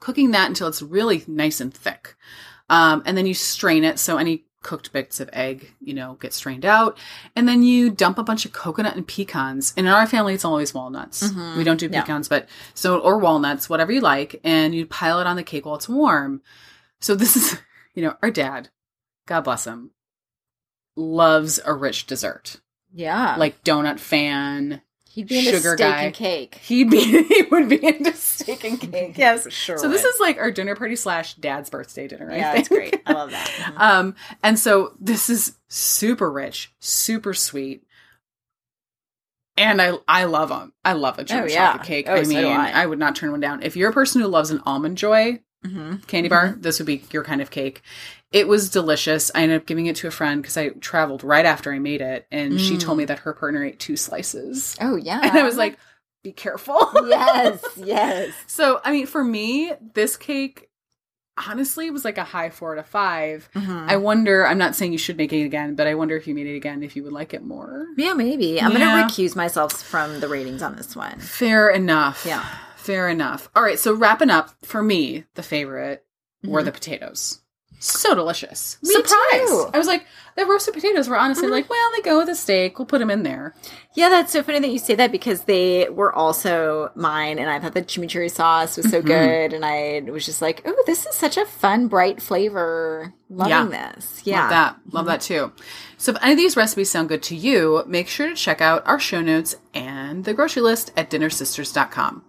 cooking 0.00 0.32
that 0.32 0.48
until 0.48 0.66
it's 0.66 0.82
really 0.82 1.22
nice 1.28 1.60
and 1.60 1.72
thick. 1.72 2.16
Um, 2.68 3.02
and 3.06 3.16
then 3.16 3.26
you 3.26 3.34
strain 3.34 3.84
it 3.84 3.98
so 3.98 4.18
any 4.18 4.44
cooked 4.62 4.92
bits 4.92 5.20
of 5.20 5.30
egg, 5.32 5.72
you 5.80 5.94
know, 5.94 6.14
get 6.20 6.32
strained 6.34 6.64
out. 6.64 6.98
And 7.36 7.48
then 7.48 7.62
you 7.62 7.90
dump 7.90 8.18
a 8.18 8.24
bunch 8.24 8.44
of 8.44 8.52
coconut 8.52 8.96
and 8.96 9.06
pecans. 9.06 9.72
And 9.76 9.86
in 9.86 9.92
our 9.92 10.06
family, 10.06 10.34
it's 10.34 10.44
always 10.44 10.74
walnuts. 10.74 11.22
Mhm. 11.22 11.56
We 11.56 11.64
don't 11.64 11.78
do 11.80 11.88
pecans, 11.88 12.28
but 12.28 12.48
so, 12.74 12.98
or 12.98 13.18
walnuts, 13.18 13.70
whatever 13.70 13.92
you 13.92 14.00
like. 14.00 14.40
And 14.44 14.74
you 14.74 14.84
pile 14.84 15.20
it 15.20 15.26
on 15.26 15.36
the 15.36 15.44
cake 15.44 15.64
while 15.64 15.76
it's 15.76 15.88
warm. 15.88 16.42
So 17.00 17.14
this 17.14 17.36
is, 17.36 17.56
you 17.94 18.02
know, 18.02 18.16
our 18.20 18.30
dad, 18.32 18.68
God 19.26 19.42
bless 19.42 19.64
him, 19.64 19.92
loves 20.96 21.60
a 21.64 21.72
rich 21.72 22.06
dessert. 22.06 22.60
Yeah. 22.92 23.36
Like 23.38 23.62
donut 23.64 24.00
fan. 24.00 24.82
He'd 25.18 25.28
be 25.28 25.38
into 25.38 25.50
sugar 25.52 25.76
steak 25.76 25.78
guy. 25.92 26.02
and 26.04 26.14
cake. 26.14 26.54
He'd 26.56 26.90
be, 26.90 27.00
he 27.28 27.42
would 27.50 27.68
be 27.68 27.84
into 27.84 28.12
steak 28.14 28.64
and 28.64 28.80
cake. 28.92 29.18
Yes. 29.18 29.50
Sure. 29.52 29.78
So 29.78 29.88
this 29.88 30.04
is 30.04 30.18
like 30.20 30.38
our 30.38 30.50
dinner 30.50 30.74
party 30.76 30.96
slash 30.96 31.34
dad's 31.34 31.70
birthday 31.70 32.06
dinner. 32.08 32.30
I 32.30 32.36
yeah, 32.36 32.52
think. 32.52 32.68
that's 32.68 32.68
great. 32.68 33.02
I 33.06 33.12
love 33.12 33.30
that. 33.30 33.46
Mhm. 33.58 33.80
Um, 33.80 34.14
and 34.42 34.58
so 34.58 34.94
this 35.00 35.28
is 35.28 35.56
super 35.68 36.30
rich, 36.30 36.72
super 36.80 37.34
sweet. 37.34 37.84
And 39.56 39.82
I 39.82 39.92
I 40.06 40.24
love 40.24 40.50
them. 40.50 40.72
I 40.84 40.92
love 40.92 41.18
a 41.18 41.24
German 41.24 41.44
Oh, 41.50 41.52
yeah. 41.52 41.72
chocolate 41.72 41.86
cake. 41.86 42.06
Oh, 42.08 42.14
I 42.14 42.22
so 42.22 42.30
do 42.30 42.36
mean, 42.36 42.46
I. 42.56 42.82
I. 42.82 42.86
would 42.86 42.98
not 43.00 43.16
turn 43.16 43.32
one 43.32 43.40
down. 43.40 43.62
If 43.62 43.76
you're 43.76 43.90
a 43.90 43.92
person 43.92 44.20
who 44.22 44.28
loves 44.28 44.50
an 44.52 44.62
almond 44.64 44.96
joy 44.98 45.40
Mhm. 45.66 46.06
candy 46.06 46.28
bar, 46.28 46.54
this 46.56 46.78
would 46.78 46.86
be 46.86 47.02
your 47.10 47.24
kind 47.24 47.40
of 47.40 47.50
cake. 47.50 47.82
It 48.30 48.46
was 48.46 48.68
delicious. 48.70 49.30
I 49.34 49.42
ended 49.42 49.60
up 49.62 49.66
giving 49.66 49.86
it 49.86 49.96
to 49.96 50.06
a 50.06 50.10
friend 50.10 50.42
because 50.42 50.56
I 50.56 50.68
traveled 50.68 51.24
right 51.24 51.46
after 51.46 51.72
I 51.72 51.78
made 51.78 52.00
it, 52.02 52.26
and 52.30 52.60
she 52.60 52.74
Mm. 52.76 52.80
told 52.80 52.98
me 52.98 53.04
that 53.06 53.20
her 53.20 53.32
partner 53.32 53.64
ate 53.64 53.78
two 53.78 53.96
slices, 53.96 54.76
Oh 54.80 54.96
yeah. 54.96 55.20
and 55.24 55.32
I 55.38 55.42
was 55.44 55.56
like, 55.56 55.78
"Be 56.22 56.32
careful." 56.32 56.78
yes, 57.08 57.62
yes. 57.76 58.34
So, 58.46 58.80
I 58.84 58.92
mean, 58.92 59.06
for 59.06 59.24
me, 59.24 59.72
this 59.94 60.16
cake 60.18 60.68
honestly 61.46 61.88
was 61.90 62.04
like 62.04 62.18
a 62.18 62.24
high 62.24 62.50
four 62.50 62.74
to 62.74 62.82
five. 62.82 63.48
Mhm. 63.54 63.88
I 63.88 63.96
wonder, 63.96 64.44
I'm 64.46 64.58
not 64.58 64.74
saying 64.74 64.92
you 64.92 64.98
should 64.98 65.16
make 65.16 65.32
it 65.32 65.44
again, 65.44 65.74
but 65.76 65.86
I 65.86 65.94
wonder 65.94 66.16
if 66.16 66.26
you 66.26 66.34
made 66.34 66.48
it 66.48 66.56
again, 66.56 66.82
if 66.82 66.96
you 66.96 67.04
would 67.04 67.12
like 67.12 67.32
it 67.32 67.44
more. 67.44 67.86
yeah, 67.96 68.12
maybe. 68.12 68.60
I'm 68.60 68.72
Yeah. 68.72 68.78
gonna 68.78 69.04
recuse 69.08 69.36
myself 69.36 69.80
from 69.82 70.20
the 70.20 70.28
ratings 70.28 70.62
on 70.62 70.74
this 70.76 70.94
one. 70.96 71.18
Fair 71.20 71.70
enough. 71.70 72.24
Yeah. 72.26 72.44
Fair 72.76 73.08
enough. 73.08 73.48
All 73.54 73.62
right. 73.62 73.78
So, 73.78 73.94
wrapping 73.94 74.30
up, 74.30 74.50
for 74.64 74.82
me, 74.82 75.24
the 75.34 75.42
favorite 75.42 76.04
were 76.44 76.62
Mhm. 76.62 76.66
the 76.66 76.72
potatoes. 76.72 77.40
So 77.80 78.14
delicious. 78.14 78.76
Me 78.82 78.92
Surprise. 78.92 79.48
too. 79.48 79.70
I 79.72 79.78
was 79.78 79.86
like, 79.86 80.04
the 80.36 80.44
roasted 80.46 80.74
potatoes 80.74 81.08
were 81.08 81.16
honestly 81.18 81.46
Mhm. 81.48 81.52
like, 81.52 81.70
well, 81.70 81.90
they 81.94 82.02
go 82.02 82.18
with 82.18 82.26
the 82.26 82.34
steak. 82.34 82.78
We'll 82.78 82.86
put 82.86 82.98
them 82.98 83.10
in 83.10 83.22
there. 83.22 83.54
Yeah, 83.94 84.08
that's 84.08 84.32
so 84.32 84.42
funny 84.42 84.58
that 84.60 84.70
you 84.70 84.78
say 84.78 84.94
that 84.96 85.10
because 85.12 85.42
they 85.42 85.88
were 85.88 86.12
also 86.14 86.90
mine, 86.94 87.38
and 87.38 87.48
I 87.50 87.58
thought 87.58 87.74
the 87.74 87.82
chimichurri 87.82 88.30
sauce 88.30 88.76
was 88.76 88.90
so 88.90 89.00
Mhm. 89.02 89.06
good, 89.06 89.52
and 89.52 89.64
I 89.64 90.02
was 90.10 90.24
just 90.26 90.40
like, 90.42 90.62
"Oh, 90.64 90.74
this 90.86 91.06
is 91.06 91.14
such 91.14 91.36
a 91.36 91.44
fun, 91.44 91.88
bright 91.88 92.20
flavor." 92.22 93.14
Loving 93.30 93.70
this, 93.70 94.20
yeah. 94.24 94.42
Love 94.42 94.50
that. 94.50 94.76
Love 94.92 95.06
that 95.06 95.20
too. 95.20 95.52
So 95.98 96.12
if 96.12 96.18
any 96.22 96.32
of 96.32 96.38
these 96.38 96.56
recipes 96.56 96.90
sound 96.90 97.08
good 97.08 97.22
to 97.24 97.34
you, 97.36 97.82
make 97.86 98.08
sure 98.08 98.28
to 98.28 98.34
check 98.34 98.60
out 98.60 98.82
our 98.86 98.98
show 99.00 99.20
notes 99.20 99.56
and 99.74 100.24
the 100.24 100.34
grocery 100.34 100.62
list 100.62 100.92
at 100.96 101.10
dinnersisters.com. 101.10 102.22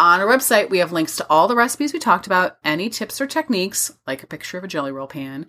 On 0.00 0.18
our 0.18 0.26
website, 0.26 0.70
we 0.70 0.78
have 0.78 0.92
links 0.92 1.16
to 1.16 1.26
all 1.28 1.46
the 1.46 1.54
recipes 1.54 1.92
we 1.92 1.98
talked 1.98 2.26
about, 2.26 2.56
any 2.64 2.88
tips 2.88 3.20
or 3.20 3.26
techniques, 3.26 3.92
like 4.06 4.22
a 4.22 4.26
picture 4.26 4.56
of 4.56 4.64
a 4.64 4.66
jelly 4.66 4.92
roll 4.92 5.06
pan, 5.06 5.46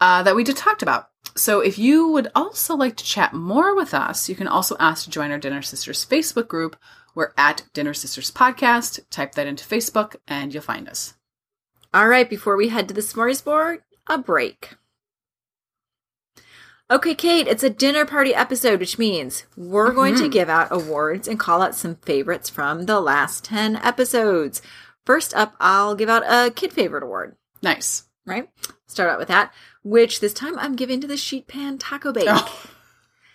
uh, 0.00 0.24
that 0.24 0.34
we 0.34 0.42
just 0.42 0.58
talked 0.58 0.82
about. 0.82 1.10
So 1.36 1.60
if 1.60 1.78
you 1.78 2.08
would 2.08 2.26
also 2.34 2.74
like 2.74 2.96
to 2.96 3.04
chat 3.04 3.32
more 3.32 3.76
with 3.76 3.94
us, 3.94 4.28
you 4.28 4.34
can 4.34 4.48
also 4.48 4.74
ask 4.80 5.04
to 5.04 5.10
join 5.10 5.30
our 5.30 5.38
Dinner 5.38 5.62
Sisters 5.62 6.04
Facebook 6.04 6.48
group. 6.48 6.74
We're 7.14 7.32
at 7.38 7.62
Dinner 7.74 7.94
Sisters 7.94 8.32
Podcast. 8.32 9.08
Type 9.10 9.36
that 9.36 9.46
into 9.46 9.64
Facebook 9.64 10.16
and 10.26 10.52
you'll 10.52 10.64
find 10.64 10.88
us. 10.88 11.14
All 11.94 12.08
right, 12.08 12.28
before 12.28 12.56
we 12.56 12.70
head 12.70 12.88
to 12.88 12.94
the 12.94 13.02
smorgasbord, 13.02 13.82
a 14.08 14.18
break. 14.18 14.74
Okay, 16.92 17.14
Kate, 17.14 17.48
it's 17.48 17.62
a 17.62 17.70
dinner 17.70 18.04
party 18.04 18.34
episode, 18.34 18.78
which 18.78 18.98
means 18.98 19.46
we're 19.56 19.94
going 19.94 20.14
to 20.16 20.24
mm-hmm. 20.24 20.30
give 20.30 20.50
out 20.50 20.68
awards 20.70 21.26
and 21.26 21.40
call 21.40 21.62
out 21.62 21.74
some 21.74 21.94
favorites 21.96 22.50
from 22.50 22.84
the 22.84 23.00
last 23.00 23.44
10 23.44 23.76
episodes. 23.76 24.60
First 25.06 25.32
up, 25.32 25.54
I'll 25.58 25.94
give 25.94 26.10
out 26.10 26.22
a 26.26 26.50
kid 26.50 26.70
favorite 26.70 27.02
award, 27.02 27.36
Nice. 27.62 28.04
right? 28.26 28.50
Start 28.88 29.08
out 29.08 29.18
with 29.18 29.28
that, 29.28 29.54
which 29.82 30.20
this 30.20 30.34
time 30.34 30.58
I'm 30.58 30.76
giving 30.76 31.00
to 31.00 31.06
the 31.06 31.16
sheet 31.16 31.48
pan 31.48 31.78
taco 31.78 32.12
bake. 32.12 32.26
Oh. 32.28 32.66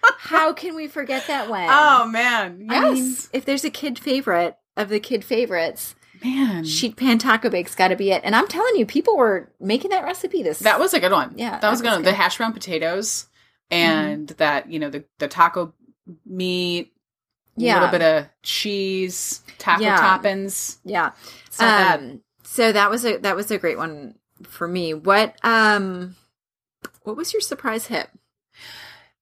How 0.19 0.53
can 0.53 0.75
we 0.75 0.87
forget 0.87 1.25
that 1.25 1.49
one? 1.49 1.67
Oh 1.67 2.07
man. 2.07 2.67
Yes. 2.69 2.83
I 2.83 2.93
mean, 2.93 3.15
if 3.33 3.43
there's 3.43 3.65
a 3.65 3.71
kid 3.71 3.97
favorite 3.97 4.55
of 4.75 4.89
the 4.89 4.99
kid 4.99 5.25
favorites, 5.25 5.95
man. 6.23 6.63
sheet 6.63 6.95
pan 6.95 7.17
taco 7.17 7.49
bake's 7.49 7.73
got 7.73 7.87
to 7.87 7.95
be 7.95 8.11
it. 8.11 8.21
And 8.23 8.35
I'm 8.35 8.47
telling 8.47 8.75
you, 8.75 8.85
people 8.85 9.17
were 9.17 9.51
making 9.59 9.89
that 9.89 10.03
recipe 10.03 10.43
this. 10.43 10.59
That 10.59 10.79
was 10.79 10.93
a 10.93 10.99
good 10.99 11.11
one. 11.11 11.33
Yeah, 11.35 11.57
that 11.57 11.71
was 11.71 11.79
a 11.79 11.83
that 11.83 11.97
good. 11.97 12.05
The 12.05 12.13
hash 12.13 12.37
brown 12.37 12.53
potatoes 12.53 13.25
and 13.71 14.27
that 14.29 14.71
you 14.71 14.79
know 14.79 14.89
the 14.89 15.05
the 15.19 15.27
taco 15.27 15.73
meat, 16.25 16.93
yeah, 17.55 17.73
a 17.73 17.75
little 17.75 17.91
bit 17.91 18.01
of 18.01 18.29
cheese, 18.43 19.41
taco 19.57 19.83
Yeah. 19.83 19.99
toppings. 19.99 20.77
yeah. 20.85 21.11
Bad. 21.59 21.99
Um, 21.99 22.21
so 22.43 22.71
that 22.71 22.89
was 22.89 23.05
a 23.05 23.17
that 23.17 23.35
was 23.35 23.51
a 23.51 23.57
great 23.57 23.77
one 23.77 24.15
for 24.43 24.67
me. 24.67 24.93
What 24.93 25.35
um, 25.43 26.15
what 27.03 27.17
was 27.17 27.33
your 27.33 27.41
surprise 27.41 27.87
hit? 27.87 28.09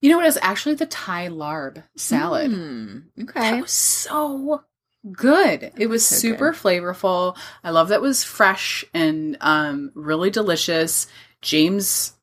You 0.02 0.10
know 0.12 0.18
what? 0.18 0.26
It 0.26 0.30
was 0.30 0.38
actually 0.42 0.76
the 0.76 0.86
Thai 0.86 1.30
larb 1.30 1.84
salad. 1.96 2.52
Mm, 2.52 3.04
That 3.18 3.30
okay. 3.30 3.62
was 3.62 3.72
so 3.72 4.64
good. 5.12 5.72
It 5.78 5.88
was 5.88 6.06
so 6.06 6.16
super 6.16 6.52
flavorful. 6.54 7.38
I 7.64 7.70
love 7.72 7.88
that 7.90 7.96
it 7.96 8.02
was 8.02 8.24
fresh 8.24 8.86
and 8.94 9.38
um 9.42 9.92
really 9.96 10.30
delicious. 10.30 11.08
James 11.42 12.14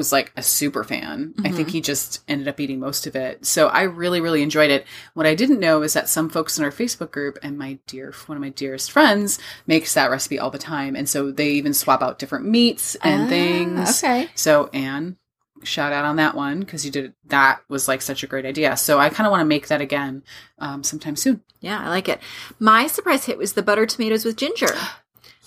was 0.00 0.12
like 0.12 0.32
a 0.34 0.42
super 0.42 0.82
fan. 0.82 1.34
I 1.44 1.50
think 1.50 1.68
Mhm. 1.68 1.72
he 1.72 1.80
just 1.82 2.20
ended 2.26 2.48
up 2.48 2.58
eating 2.58 2.80
most 2.80 3.06
of 3.06 3.14
it. 3.14 3.44
So 3.44 3.68
I 3.68 3.82
really, 3.82 4.22
really 4.22 4.42
enjoyed 4.42 4.70
it. 4.70 4.86
What 5.12 5.26
I 5.26 5.34
didn't 5.34 5.60
know 5.60 5.82
is 5.82 5.92
that 5.92 6.08
some 6.08 6.30
folks 6.30 6.56
in 6.58 6.64
our 6.64 6.70
Facebook 6.70 7.10
group 7.10 7.36
and 7.42 7.58
my 7.58 7.78
dear 7.86 8.14
one 8.26 8.36
of 8.36 8.42
my 8.42 8.48
dearest 8.48 8.90
friends 8.90 9.38
makes 9.66 9.92
that 9.92 10.10
recipe 10.10 10.38
all 10.38 10.50
the 10.50 10.58
time. 10.58 10.96
And 10.96 11.06
so 11.06 11.30
they 11.30 11.50
even 11.50 11.74
swap 11.74 12.02
out 12.02 12.18
different 12.18 12.46
meats 12.46 12.94
and 13.02 13.24
Ah, 13.24 13.28
things. 13.28 14.02
Okay. 14.02 14.30
So 14.34 14.70
Anne, 14.72 15.16
shout 15.62 15.92
out 15.92 16.06
on 16.06 16.16
that 16.16 16.34
one 16.34 16.60
because 16.60 16.86
you 16.86 16.90
did 16.90 17.12
that 17.26 17.60
was 17.68 17.86
like 17.86 18.00
such 18.00 18.22
a 18.22 18.26
great 18.26 18.46
idea. 18.46 18.76
So 18.78 18.98
I 18.98 19.10
kind 19.10 19.26
of 19.26 19.30
want 19.30 19.42
to 19.42 19.44
make 19.44 19.68
that 19.68 19.82
again 19.82 20.22
um, 20.58 20.82
sometime 20.82 21.16
soon. 21.16 21.42
Yeah, 21.60 21.78
I 21.84 21.90
like 21.90 22.08
it. 22.08 22.20
My 22.58 22.86
surprise 22.86 23.26
hit 23.26 23.36
was 23.36 23.52
the 23.52 23.62
butter 23.62 23.84
tomatoes 23.84 24.24
with 24.24 24.36
ginger. 24.36 24.74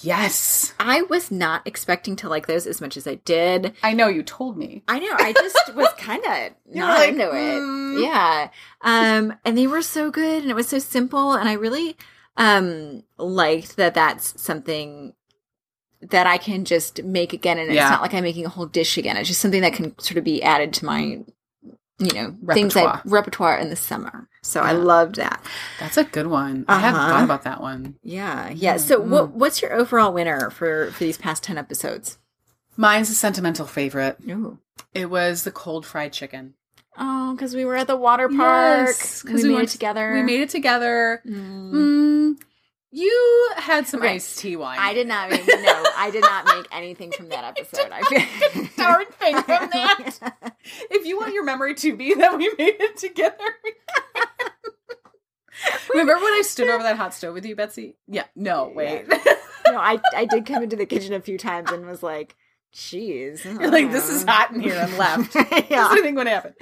Yes, 0.04 0.74
I 0.80 1.02
was 1.04 1.32
not 1.32 1.66
expecting 1.66 2.16
to 2.18 2.30
like 2.30 2.46
those 2.48 2.68
as 2.68 2.82
much 2.82 2.98
as 2.98 3.08
I 3.08 3.16
did. 3.16 3.74
I 3.82 3.94
know 3.94 4.08
you 4.08 4.22
told 4.24 4.58
me. 4.58 4.84
I 4.88 5.00
know. 5.00 5.12
I 5.18 5.34
just 5.34 5.74
was 5.76 5.88
kind 5.98 6.24
of 6.26 6.52
not 6.76 7.00
like, 7.00 7.10
into 7.12 7.30
it. 7.30 7.62
mm. 7.62 8.04
Yeah. 8.04 8.50
Um, 8.82 9.34
and 9.46 9.58
they 9.58 9.68
were 9.68 9.82
so 9.82 10.12
good 10.12 10.42
and 10.44 10.52
it 10.52 10.56
was 10.56 10.68
so 10.68 10.80
simple. 10.80 11.34
And 11.34 11.48
I 11.48 11.54
really 11.54 11.96
um 12.36 13.04
liked 13.18 13.78
that 13.78 13.94
that's 13.94 14.42
something 14.42 15.14
that 16.02 16.28
I 16.28 16.38
can 16.38 16.66
just 16.66 17.02
make 17.04 17.32
again. 17.32 17.58
And 17.58 17.72
Yeah. 17.74 17.84
it's 17.84 17.92
not 17.92 18.02
like 18.02 18.14
I'm 18.14 18.24
making 18.24 18.46
a 18.46 18.50
whole 18.50 18.66
dish 18.66 18.98
again. 18.98 19.16
It's 19.16 19.30
just 19.30 19.40
something 19.42 19.62
that 19.62 19.74
can 19.74 19.98
sort 20.00 20.18
of 20.18 20.24
be 20.26 20.44
added 20.44 20.74
to 20.74 20.86
my, 20.86 21.24
you 22.00 22.12
know, 22.14 22.36
things 22.54 22.76
I 22.76 22.82
Repertoire. 22.84 23.02
repertoire 23.06 23.58
in 23.58 23.70
the 23.70 23.76
summer. 23.76 24.28
So 24.42 24.62
I 24.62 24.72
Yeah. 24.72 24.78
loved 24.80 25.16
that. 25.16 25.42
That's 25.80 25.98
a 25.98 26.04
good 26.04 26.28
one. 26.28 26.66
I 26.68 26.80
hadn't 26.80 27.00
Uh-huh. 27.00 27.10
thought 27.12 27.24
about 27.24 27.44
that 27.44 27.62
one. 27.62 27.96
Yeah. 28.04 28.50
Yeah. 28.50 28.78
So 28.78 29.00
what 29.00 29.26
Mm. 29.30 29.32
what's 29.34 29.62
your 29.62 29.74
overall 29.74 30.12
winner 30.14 30.50
for 30.50 30.92
for 30.92 31.04
these 31.04 31.18
past 31.18 31.44
10 31.44 31.58
episodes? 31.58 32.18
Mine's 32.76 33.10
a 33.10 33.14
sentimental 33.14 33.68
favorite. 33.68 34.18
Ooh. 34.28 34.58
It 34.94 35.10
was 35.10 35.44
the 35.44 35.52
cold 35.52 35.86
fried 35.86 36.12
chicken. 36.14 36.56
Oh, 36.98 37.34
because 37.34 37.56
we 37.56 37.66
were 37.66 37.76
at 37.76 37.88
the 37.88 37.96
water 37.96 38.28
park. 38.30 38.88
Yes, 38.88 39.24
we, 39.24 39.34
we 39.34 39.44
made 39.44 39.54
went- 39.54 39.70
it 39.70 39.72
together. 39.72 40.14
We 40.14 40.22
made 40.24 40.42
it 40.42 40.50
together. 40.50 41.22
Mm. 41.28 41.72
Mm, 41.72 42.23
you 42.96 43.50
had 43.58 43.88
some 43.88 44.02
Okay. 44.02 44.14
iced 44.14 44.38
tea 44.40 44.56
wine. 44.56 44.78
I 44.80 44.94
did 44.94 45.08
not 45.08 45.30
make 45.32 45.46
no. 45.48 45.84
I 45.98 46.10
did 46.12 46.22
not 46.22 46.46
make 46.46 46.68
anything 46.72 47.12
from 47.12 47.30
that 47.30 47.44
episode. 47.58 47.92
I 47.92 48.02
feel 48.04 48.68
darn 48.78 49.06
thing 49.14 49.36
from 49.42 49.70
that. 49.72 50.54
if 50.92 51.06
you 51.06 51.18
want 51.20 51.34
your 51.34 51.44
memory 51.44 51.74
to 51.76 51.96
be 51.96 52.14
that 52.14 52.38
we 52.38 52.50
made 52.58 52.76
it 52.80 52.98
together. 52.98 53.36
Remember 55.92 56.16
when 56.16 56.34
I 56.34 56.42
stood 56.44 56.68
over 56.70 56.84
that 56.84 56.98
hot 56.98 57.14
stove 57.14 57.34
with 57.34 57.46
you, 57.46 57.56
Betsy? 57.56 57.96
Yeah. 58.08 58.26
No, 58.36 58.72
wait. 58.76 59.08
no, 59.08 59.78
I 59.78 60.00
I 60.16 60.26
did 60.26 60.46
come 60.46 60.64
into 60.64 60.76
the 60.76 60.86
kitchen 60.86 61.14
a 61.14 61.20
few 61.22 61.38
times 61.38 61.72
and 61.72 61.86
was 61.86 62.04
like, 62.04 62.36
"Jeez." 62.74 63.44
You're 63.62 63.72
like, 63.72 63.92
this 63.92 64.10
is 64.10 64.24
hot 64.24 64.52
in 64.52 64.62
here 64.62 64.74
and 64.76 64.98
left. 64.98 65.34
That's 65.34 65.52
what 65.52 65.70
yeah, 65.72 65.88
I 65.90 66.02
think 66.02 66.18
would 66.18 66.28
happen. 66.28 66.54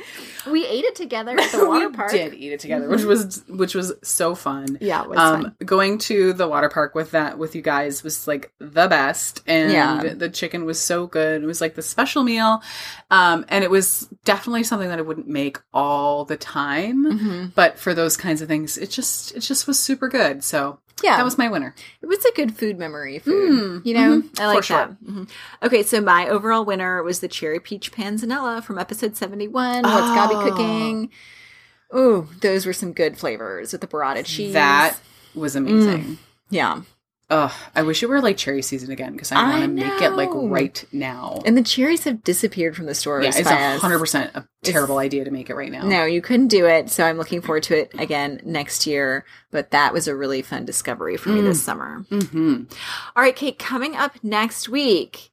we 0.51 0.65
ate 0.65 0.83
it 0.83 0.95
together 0.95 1.31
at 1.39 1.51
the 1.51 1.65
water 1.67 1.89
we 1.89 1.95
park. 1.95 2.11
did 2.11 2.33
eat 2.33 2.51
it 2.53 2.59
together, 2.59 2.89
which 2.89 3.03
was 3.03 3.43
which 3.47 3.73
was 3.75 3.93
so 4.03 4.35
fun. 4.35 4.77
Yeah, 4.81 5.03
it 5.03 5.09
was 5.09 5.17
um 5.19 5.41
fun. 5.43 5.55
going 5.65 5.97
to 5.99 6.33
the 6.33 6.47
water 6.47 6.69
park 6.69 6.95
with 6.95 7.11
that 7.11 7.37
with 7.37 7.55
you 7.55 7.61
guys 7.61 8.03
was 8.03 8.27
like 8.27 8.51
the 8.59 8.87
best 8.87 9.41
and 9.47 9.71
Yeah. 9.71 10.13
the 10.13 10.29
chicken 10.29 10.65
was 10.65 10.79
so 10.79 11.07
good 11.07 11.43
it 11.43 11.45
was 11.45 11.61
like 11.61 11.75
the 11.75 11.81
special 11.81 12.23
meal 12.23 12.61
um 13.09 13.45
and 13.49 13.63
it 13.63 13.69
was 13.71 14.07
definitely 14.25 14.63
something 14.63 14.89
that 14.89 14.99
i 14.99 15.01
wouldn't 15.01 15.27
make 15.27 15.59
all 15.73 16.25
the 16.25 16.37
time 16.37 17.05
Mhm. 17.05 17.51
but 17.55 17.79
for 17.79 17.93
those 17.93 18.17
kinds 18.17 18.41
of 18.41 18.47
things 18.47 18.77
it 18.77 18.89
just 18.89 19.35
it 19.35 19.39
just 19.41 19.67
was 19.67 19.79
super 19.79 20.07
good 20.07 20.43
so 20.43 20.79
Yeah. 21.03 21.17
That 21.17 21.25
was 21.25 21.37
my 21.37 21.49
winner. 21.49 21.73
It 22.01 22.05
was 22.05 22.23
a 22.25 22.31
good 22.33 22.55
food 22.55 22.77
memory 22.79 23.19
food. 23.19 23.51
Mm, 23.51 23.85
you 23.85 23.93
know, 23.93 24.21
mhm, 24.21 24.39
I 24.39 24.47
like 24.47 24.63
sure. 24.63 24.77
that. 24.77 25.03
Mhm. 25.03 25.29
Okay, 25.63 25.83
so 25.83 25.99
my 26.01 26.27
overall 26.27 26.63
winner 26.65 27.01
was 27.03 27.19
the 27.19 27.27
cherry 27.27 27.59
peach 27.59 27.91
panzanella 27.91 28.63
from 28.63 28.77
episode 28.77 29.15
71. 29.17 29.83
What's 29.83 30.09
Gaby 30.15 30.35
Oh. 30.35 30.49
cooking? 30.49 31.09
Oh, 31.91 32.27
those 32.41 32.65
were 32.65 32.73
some 32.73 32.93
good 32.93 33.17
flavors 33.17 33.71
with 33.71 33.81
the 33.81 33.87
burrata 33.87 34.23
cheese. 34.25 34.53
That 34.53 34.97
was 35.35 35.55
amazing. 35.55 36.17
yeah. 36.49 36.81
Ugh, 37.31 37.51
I 37.73 37.81
wish 37.83 38.03
it 38.03 38.07
were 38.09 38.21
like 38.21 38.35
cherry 38.35 38.61
season 38.61 38.91
again 38.91 39.13
because 39.13 39.31
I 39.31 39.41
want 39.49 39.61
to 39.61 39.67
make 39.69 40.01
it 40.01 40.11
like 40.11 40.29
right 40.33 40.83
now. 40.91 41.41
And 41.45 41.57
the 41.57 41.63
cherries 41.63 42.03
have 42.03 42.23
disappeared 42.23 42.75
from 42.75 42.87
the 42.87 42.93
stores. 42.93 43.23
yeah, 43.23 43.73
it's 43.73 43.81
hundred 43.81 43.99
percent 43.99 44.31
a 44.35 44.45
terrible 44.63 44.97
idea 44.97 45.23
to 45.23 45.31
make 45.31 45.49
it 45.49 45.55
right 45.55 45.71
now. 45.71 45.83
No, 45.87 46.03
you 46.03 46.21
couldn't 46.21 46.49
do 46.49 46.65
it. 46.65 46.89
So 46.89 47.05
I'm 47.05 47.17
looking 47.17 47.41
forward 47.41 47.63
to 47.63 47.77
it 47.79 47.91
again 47.97 48.41
next 48.43 48.85
year. 48.85 49.25
But 49.49 49.71
that 49.71 49.93
was 49.93 50.09
a 50.09 50.15
really 50.15 50.41
fun 50.41 50.65
discovery 50.65 51.15
for 51.15 51.29
me 51.29 51.39
Mm. 51.39 51.45
this 51.45 51.63
summer. 51.63 52.05
Mm-hmm. 52.11 52.63
All 53.15 53.23
right, 53.23 53.35
Kate, 53.35 53.57
coming 53.57 53.95
up 53.95 54.21
next 54.23 54.67
week, 54.67 55.31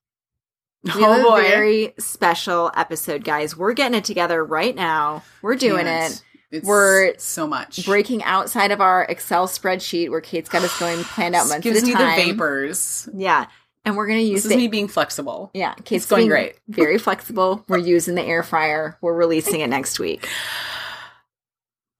we 0.84 0.92
Oh 0.94 1.12
have 1.14 1.22
boy, 1.24 1.40
a 1.40 1.48
very 1.48 1.94
special 1.98 2.70
episode, 2.76 3.24
guys. 3.24 3.56
We're 3.56 3.72
getting 3.72 3.98
it 3.98 4.04
together 4.04 4.44
right 4.44 4.74
now. 4.74 5.24
We're 5.42 5.56
doing 5.56 5.88
it. 5.88 6.22
It's 6.50 6.66
We're 6.66 7.14
so 7.18 7.46
much. 7.46 7.84
Breaking 7.84 8.22
outside 8.24 8.70
of 8.70 8.80
our 8.80 9.04
Excel 9.04 9.46
spreadsheet 9.46 10.10
where 10.10 10.20
Kate's 10.20 10.48
got 10.48 10.62
us 10.62 10.78
going 10.78 11.04
planned 11.04 11.34
out 11.34 11.48
months 11.48 11.62
gives 11.64 11.82
at 11.82 11.86
me 11.86 11.92
time. 11.92 12.18
the 12.18 12.24
vapors. 12.32 13.08
Yeah. 13.14 13.46
And 13.84 13.96
we're 13.96 14.06
going 14.06 14.18
to 14.18 14.24
use 14.24 14.44
This 14.44 14.46
is 14.46 14.50
the 14.50 14.56
me 14.56 14.68
being 14.68 14.88
flexible. 14.88 15.50
Yeah, 15.54 15.74
Kate's 15.84 16.06
going 16.06 16.22
being 16.22 16.30
great. 16.30 16.56
Very 16.68 16.98
flexible. 16.98 17.64
We're 17.68 17.78
using 17.78 18.14
the 18.14 18.22
air 18.22 18.42
fryer. 18.42 18.98
We're 19.00 19.14
releasing 19.14 19.60
it 19.60 19.68
next 19.68 19.98
week. 19.98 20.28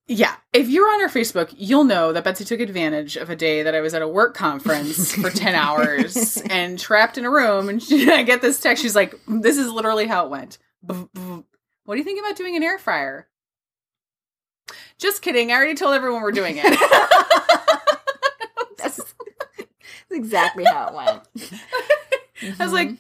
Yeah. 0.07 0.35
If 0.55 0.69
you're 0.69 0.89
on 0.89 1.03
our 1.03 1.09
Facebook, 1.09 1.55
you'll 1.57 1.85
know 1.85 2.13
that 2.15 2.25
Betsy 2.25 2.45
took 2.45 2.61
advantage 2.61 3.17
of 3.17 3.29
a 3.29 3.37
day 3.37 3.63
that 3.63 3.75
I 3.75 3.81
was 3.83 3.93
at 3.93 4.01
a 4.01 4.09
work 4.09 4.35
conference 4.35 5.15
for 5.15 5.31
10 5.31 5.55
hours 5.55 6.39
and 6.49 6.79
trapped 6.79 7.19
in 7.19 7.27
a 7.27 7.31
room. 7.31 7.69
And 7.69 7.83
she, 7.83 8.11
I 8.11 8.23
get 8.23 8.41
this 8.41 8.59
text. 8.61 8.83
She's 8.83 8.97
like, 8.97 9.15
this 9.27 9.59
is 9.59 9.71
literally 9.71 10.07
how 10.07 10.25
it 10.25 10.31
went. 10.31 10.59
What 10.87 11.95
do 11.95 11.97
you 11.99 12.05
think 12.05 12.21
about 12.21 12.37
doing 12.37 12.57
an 12.57 12.63
air 12.63 12.79
fryer? 12.79 13.29
Just 14.99 15.23
kidding. 15.23 15.51
I 15.53 15.55
already 15.55 15.75
told 15.75 15.95
everyone 15.95 16.23
we're 16.23 16.33
doing 16.33 16.57
it. 16.59 16.79
That's, 18.79 19.15
exactly 20.11 20.65
how 20.65 20.89
it 20.89 20.95
went. 20.95 21.53
I 22.61 22.65
was 22.65 22.73
like, 22.73 22.91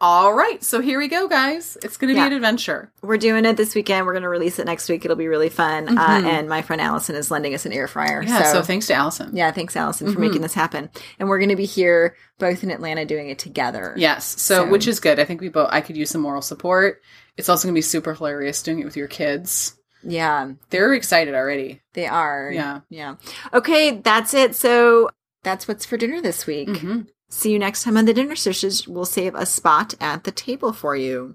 all 0.00 0.34
right. 0.34 0.62
So 0.62 0.80
here 0.80 0.98
we 0.98 1.08
go, 1.08 1.26
guys. 1.26 1.78
It's 1.82 1.96
going 1.96 2.12
to 2.12 2.14
Yeah. 2.18 2.24
be 2.28 2.32
an 2.32 2.36
adventure. 2.36 2.92
We're 3.02 3.16
doing 3.16 3.44
it 3.46 3.56
this 3.56 3.74
weekend. 3.74 4.06
We're 4.06 4.12
going 4.12 4.22
to 4.24 4.28
release 4.28 4.58
it 4.58 4.66
next 4.66 4.88
week. 4.90 5.04
It'll 5.06 5.16
be 5.16 5.26
really 5.26 5.48
fun. 5.48 5.88
Uh, 5.98 6.20
Mhm. 6.20 6.24
and 6.26 6.48
my 6.48 6.60
friend 6.62 6.82
Allison 6.82 7.16
is 7.16 7.30
lending 7.30 7.54
us 7.54 7.64
an 7.64 7.72
air 7.72 7.88
fryer. 7.88 8.22
Yeah. 8.22 8.42
So, 8.44 8.52
so 8.60 8.62
thanks 8.62 8.86
to 8.88 8.94
Allison. 8.94 9.34
Yeah, 9.34 9.50
thanks, 9.52 9.74
Allison, 9.74 10.12
for 10.12 10.18
Mhm. 10.18 10.26
making 10.28 10.42
this 10.42 10.52
happen. 10.54 10.90
And 11.18 11.28
we're 11.30 11.38
going 11.38 11.48
to 11.48 11.56
be 11.56 11.64
here 11.64 12.14
both 12.38 12.62
in 12.62 12.70
Atlanta 12.70 13.06
doing 13.06 13.30
it 13.30 13.38
together. 13.38 13.94
Yes. 13.96 14.26
So, 14.40 14.64
So- 14.64 14.70
which 14.70 14.86
is 14.86 15.00
good. 15.00 15.18
I 15.18 15.24
think 15.24 15.40
we 15.40 15.48
both, 15.48 15.68
I 15.72 15.80
could 15.80 15.96
use 15.96 16.10
some 16.10 16.20
moral 16.20 16.42
support. 16.42 17.00
It's 17.38 17.48
also 17.48 17.66
going 17.66 17.74
to 17.74 17.78
be 17.78 17.82
super 17.82 18.12
hilarious 18.14 18.62
doing 18.62 18.80
it 18.80 18.84
with 18.84 18.96
your 18.98 19.08
kids. 19.08 19.74
Yeah, 20.08 20.52
They're 20.70 20.94
excited 20.94 21.34
already. 21.34 21.80
they 21.94 22.06
are. 22.06 22.50
Yeah. 22.52 22.80
Yeah. 22.90 23.16
Okay, 23.52 23.98
that's 23.98 24.34
it. 24.34 24.54
So 24.54 25.10
that's 25.42 25.66
what's 25.66 25.84
for 25.86 25.96
dinner 25.96 26.20
this 26.20 26.46
week. 26.46 26.68
hmm 26.68 27.00
See 27.28 27.50
you 27.52 27.58
next 27.58 27.82
time 27.82 27.96
on 27.96 28.04
the 28.04 28.14
Dinner 28.14 28.36
Sisters. 28.36 28.86
We'll 28.86 29.04
save 29.04 29.34
a 29.34 29.46
spot 29.46 29.94
at 30.00 30.22
the 30.22 30.30
table 30.30 30.72
for 30.72 30.94
you. 30.94 31.34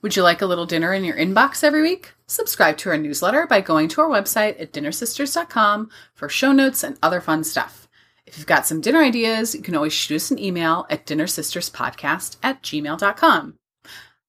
Would 0.00 0.16
you 0.16 0.22
like 0.22 0.40
a 0.40 0.46
little 0.46 0.64
dinner 0.64 0.94
in 0.94 1.04
your 1.04 1.16
inbox 1.16 1.62
every 1.62 1.82
week? 1.82 2.14
Subscribe 2.26 2.78
to 2.78 2.88
our 2.90 2.96
newsletter 2.96 3.46
by 3.46 3.60
going 3.60 3.88
to 3.88 4.00
our 4.00 4.08
website 4.08 4.58
at 4.58 4.72
dinnersisters.com 4.72 5.90
for 6.14 6.30
show 6.30 6.52
notes 6.52 6.82
and 6.82 6.98
other 7.02 7.20
fun 7.20 7.44
stuff. 7.44 7.88
If 8.26 8.38
you've 8.38 8.46
got 8.46 8.66
some 8.66 8.80
dinner 8.80 9.02
ideas, 9.02 9.54
you 9.54 9.60
can 9.60 9.76
always 9.76 9.92
shoot 9.92 10.16
us 10.16 10.30
an 10.30 10.38
email 10.38 10.86
at 10.88 11.04
dinnersisterspodcast 11.06 12.36
at 12.42 12.62
gmail.com. 12.62 13.54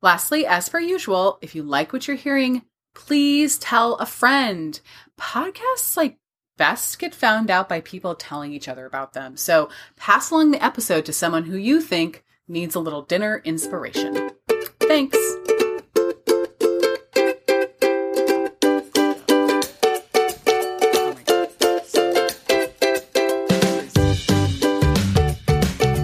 Lastly, 0.01 0.45
as 0.45 0.67
per 0.69 0.79
usual, 0.79 1.39
if 1.41 1.55
you 1.55 1.63
like 1.63 1.93
what 1.93 2.07
you're 2.07 2.17
hearing, 2.17 2.63
please 2.97 3.57
tell 3.59 3.95
a 3.95 4.05
friend. 4.05 4.81
Podcasts 5.17 5.95
like 5.95 6.17
best 6.57 6.97
get 6.97 7.13
found 7.13 7.51
out 7.51 7.69
by 7.69 7.79
people 7.79 8.15
telling 8.15 8.51
each 8.51 8.67
other 8.67 8.85
about 8.85 9.13
them. 9.13 9.37
So 9.37 9.69
pass 9.95 10.31
along 10.31 10.51
the 10.51 10.63
episode 10.63 11.05
to 11.05 11.13
someone 11.13 11.45
who 11.45 11.55
you 11.55 11.79
think 11.79 12.25
needs 12.47 12.75
a 12.75 12.79
little 12.79 13.03
dinner 13.03 13.41
inspiration. 13.45 14.31
Thanks. 14.79 15.17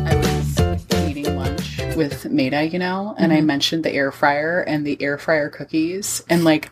I 0.06 0.16
was 0.16 1.10
eating 1.10 1.36
lunch 1.36 1.80
with 1.98 2.30
Maida, 2.30 2.66
you 2.66 2.78
know, 2.78 3.16
and 3.18 3.34
I 3.34 3.38
mm-hmm. 3.38 3.48
mentioned 3.48 3.84
the 3.84 3.92
air 3.92 4.12
fryer 4.12 4.62
and 4.62 4.86
the 4.86 5.02
air 5.02 5.18
fryer 5.18 5.50
cookies, 5.50 6.24
and 6.30 6.46
like 6.46 6.72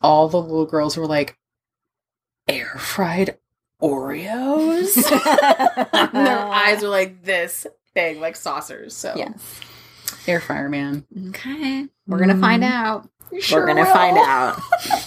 all 0.00 0.28
the 0.28 0.40
little 0.40 0.66
girls 0.66 0.96
were 0.96 1.06
like, 1.06 1.36
air 2.48 2.74
fried 2.78 3.38
Oreos? 3.82 4.96
and 5.92 6.26
their 6.26 6.38
eyes 6.38 6.82
were 6.82 6.88
like 6.88 7.22
this 7.24 7.66
big, 7.94 8.18
like 8.18 8.36
saucers. 8.36 8.94
So, 8.94 9.14
Yes. 9.16 9.60
air 10.26 10.40
fryer, 10.40 10.68
man. 10.68 11.04
Okay. 11.28 11.86
We're 12.06 12.18
going 12.18 12.30
to 12.30 12.40
find 12.40 12.62
mm-hmm. 12.62 12.72
out. 12.72 13.08
Sure 13.40 13.60
We're 13.60 13.66
going 13.66 13.76
to 13.76 13.84
will. 13.84 13.92
find 13.92 14.18
out. 14.18 14.60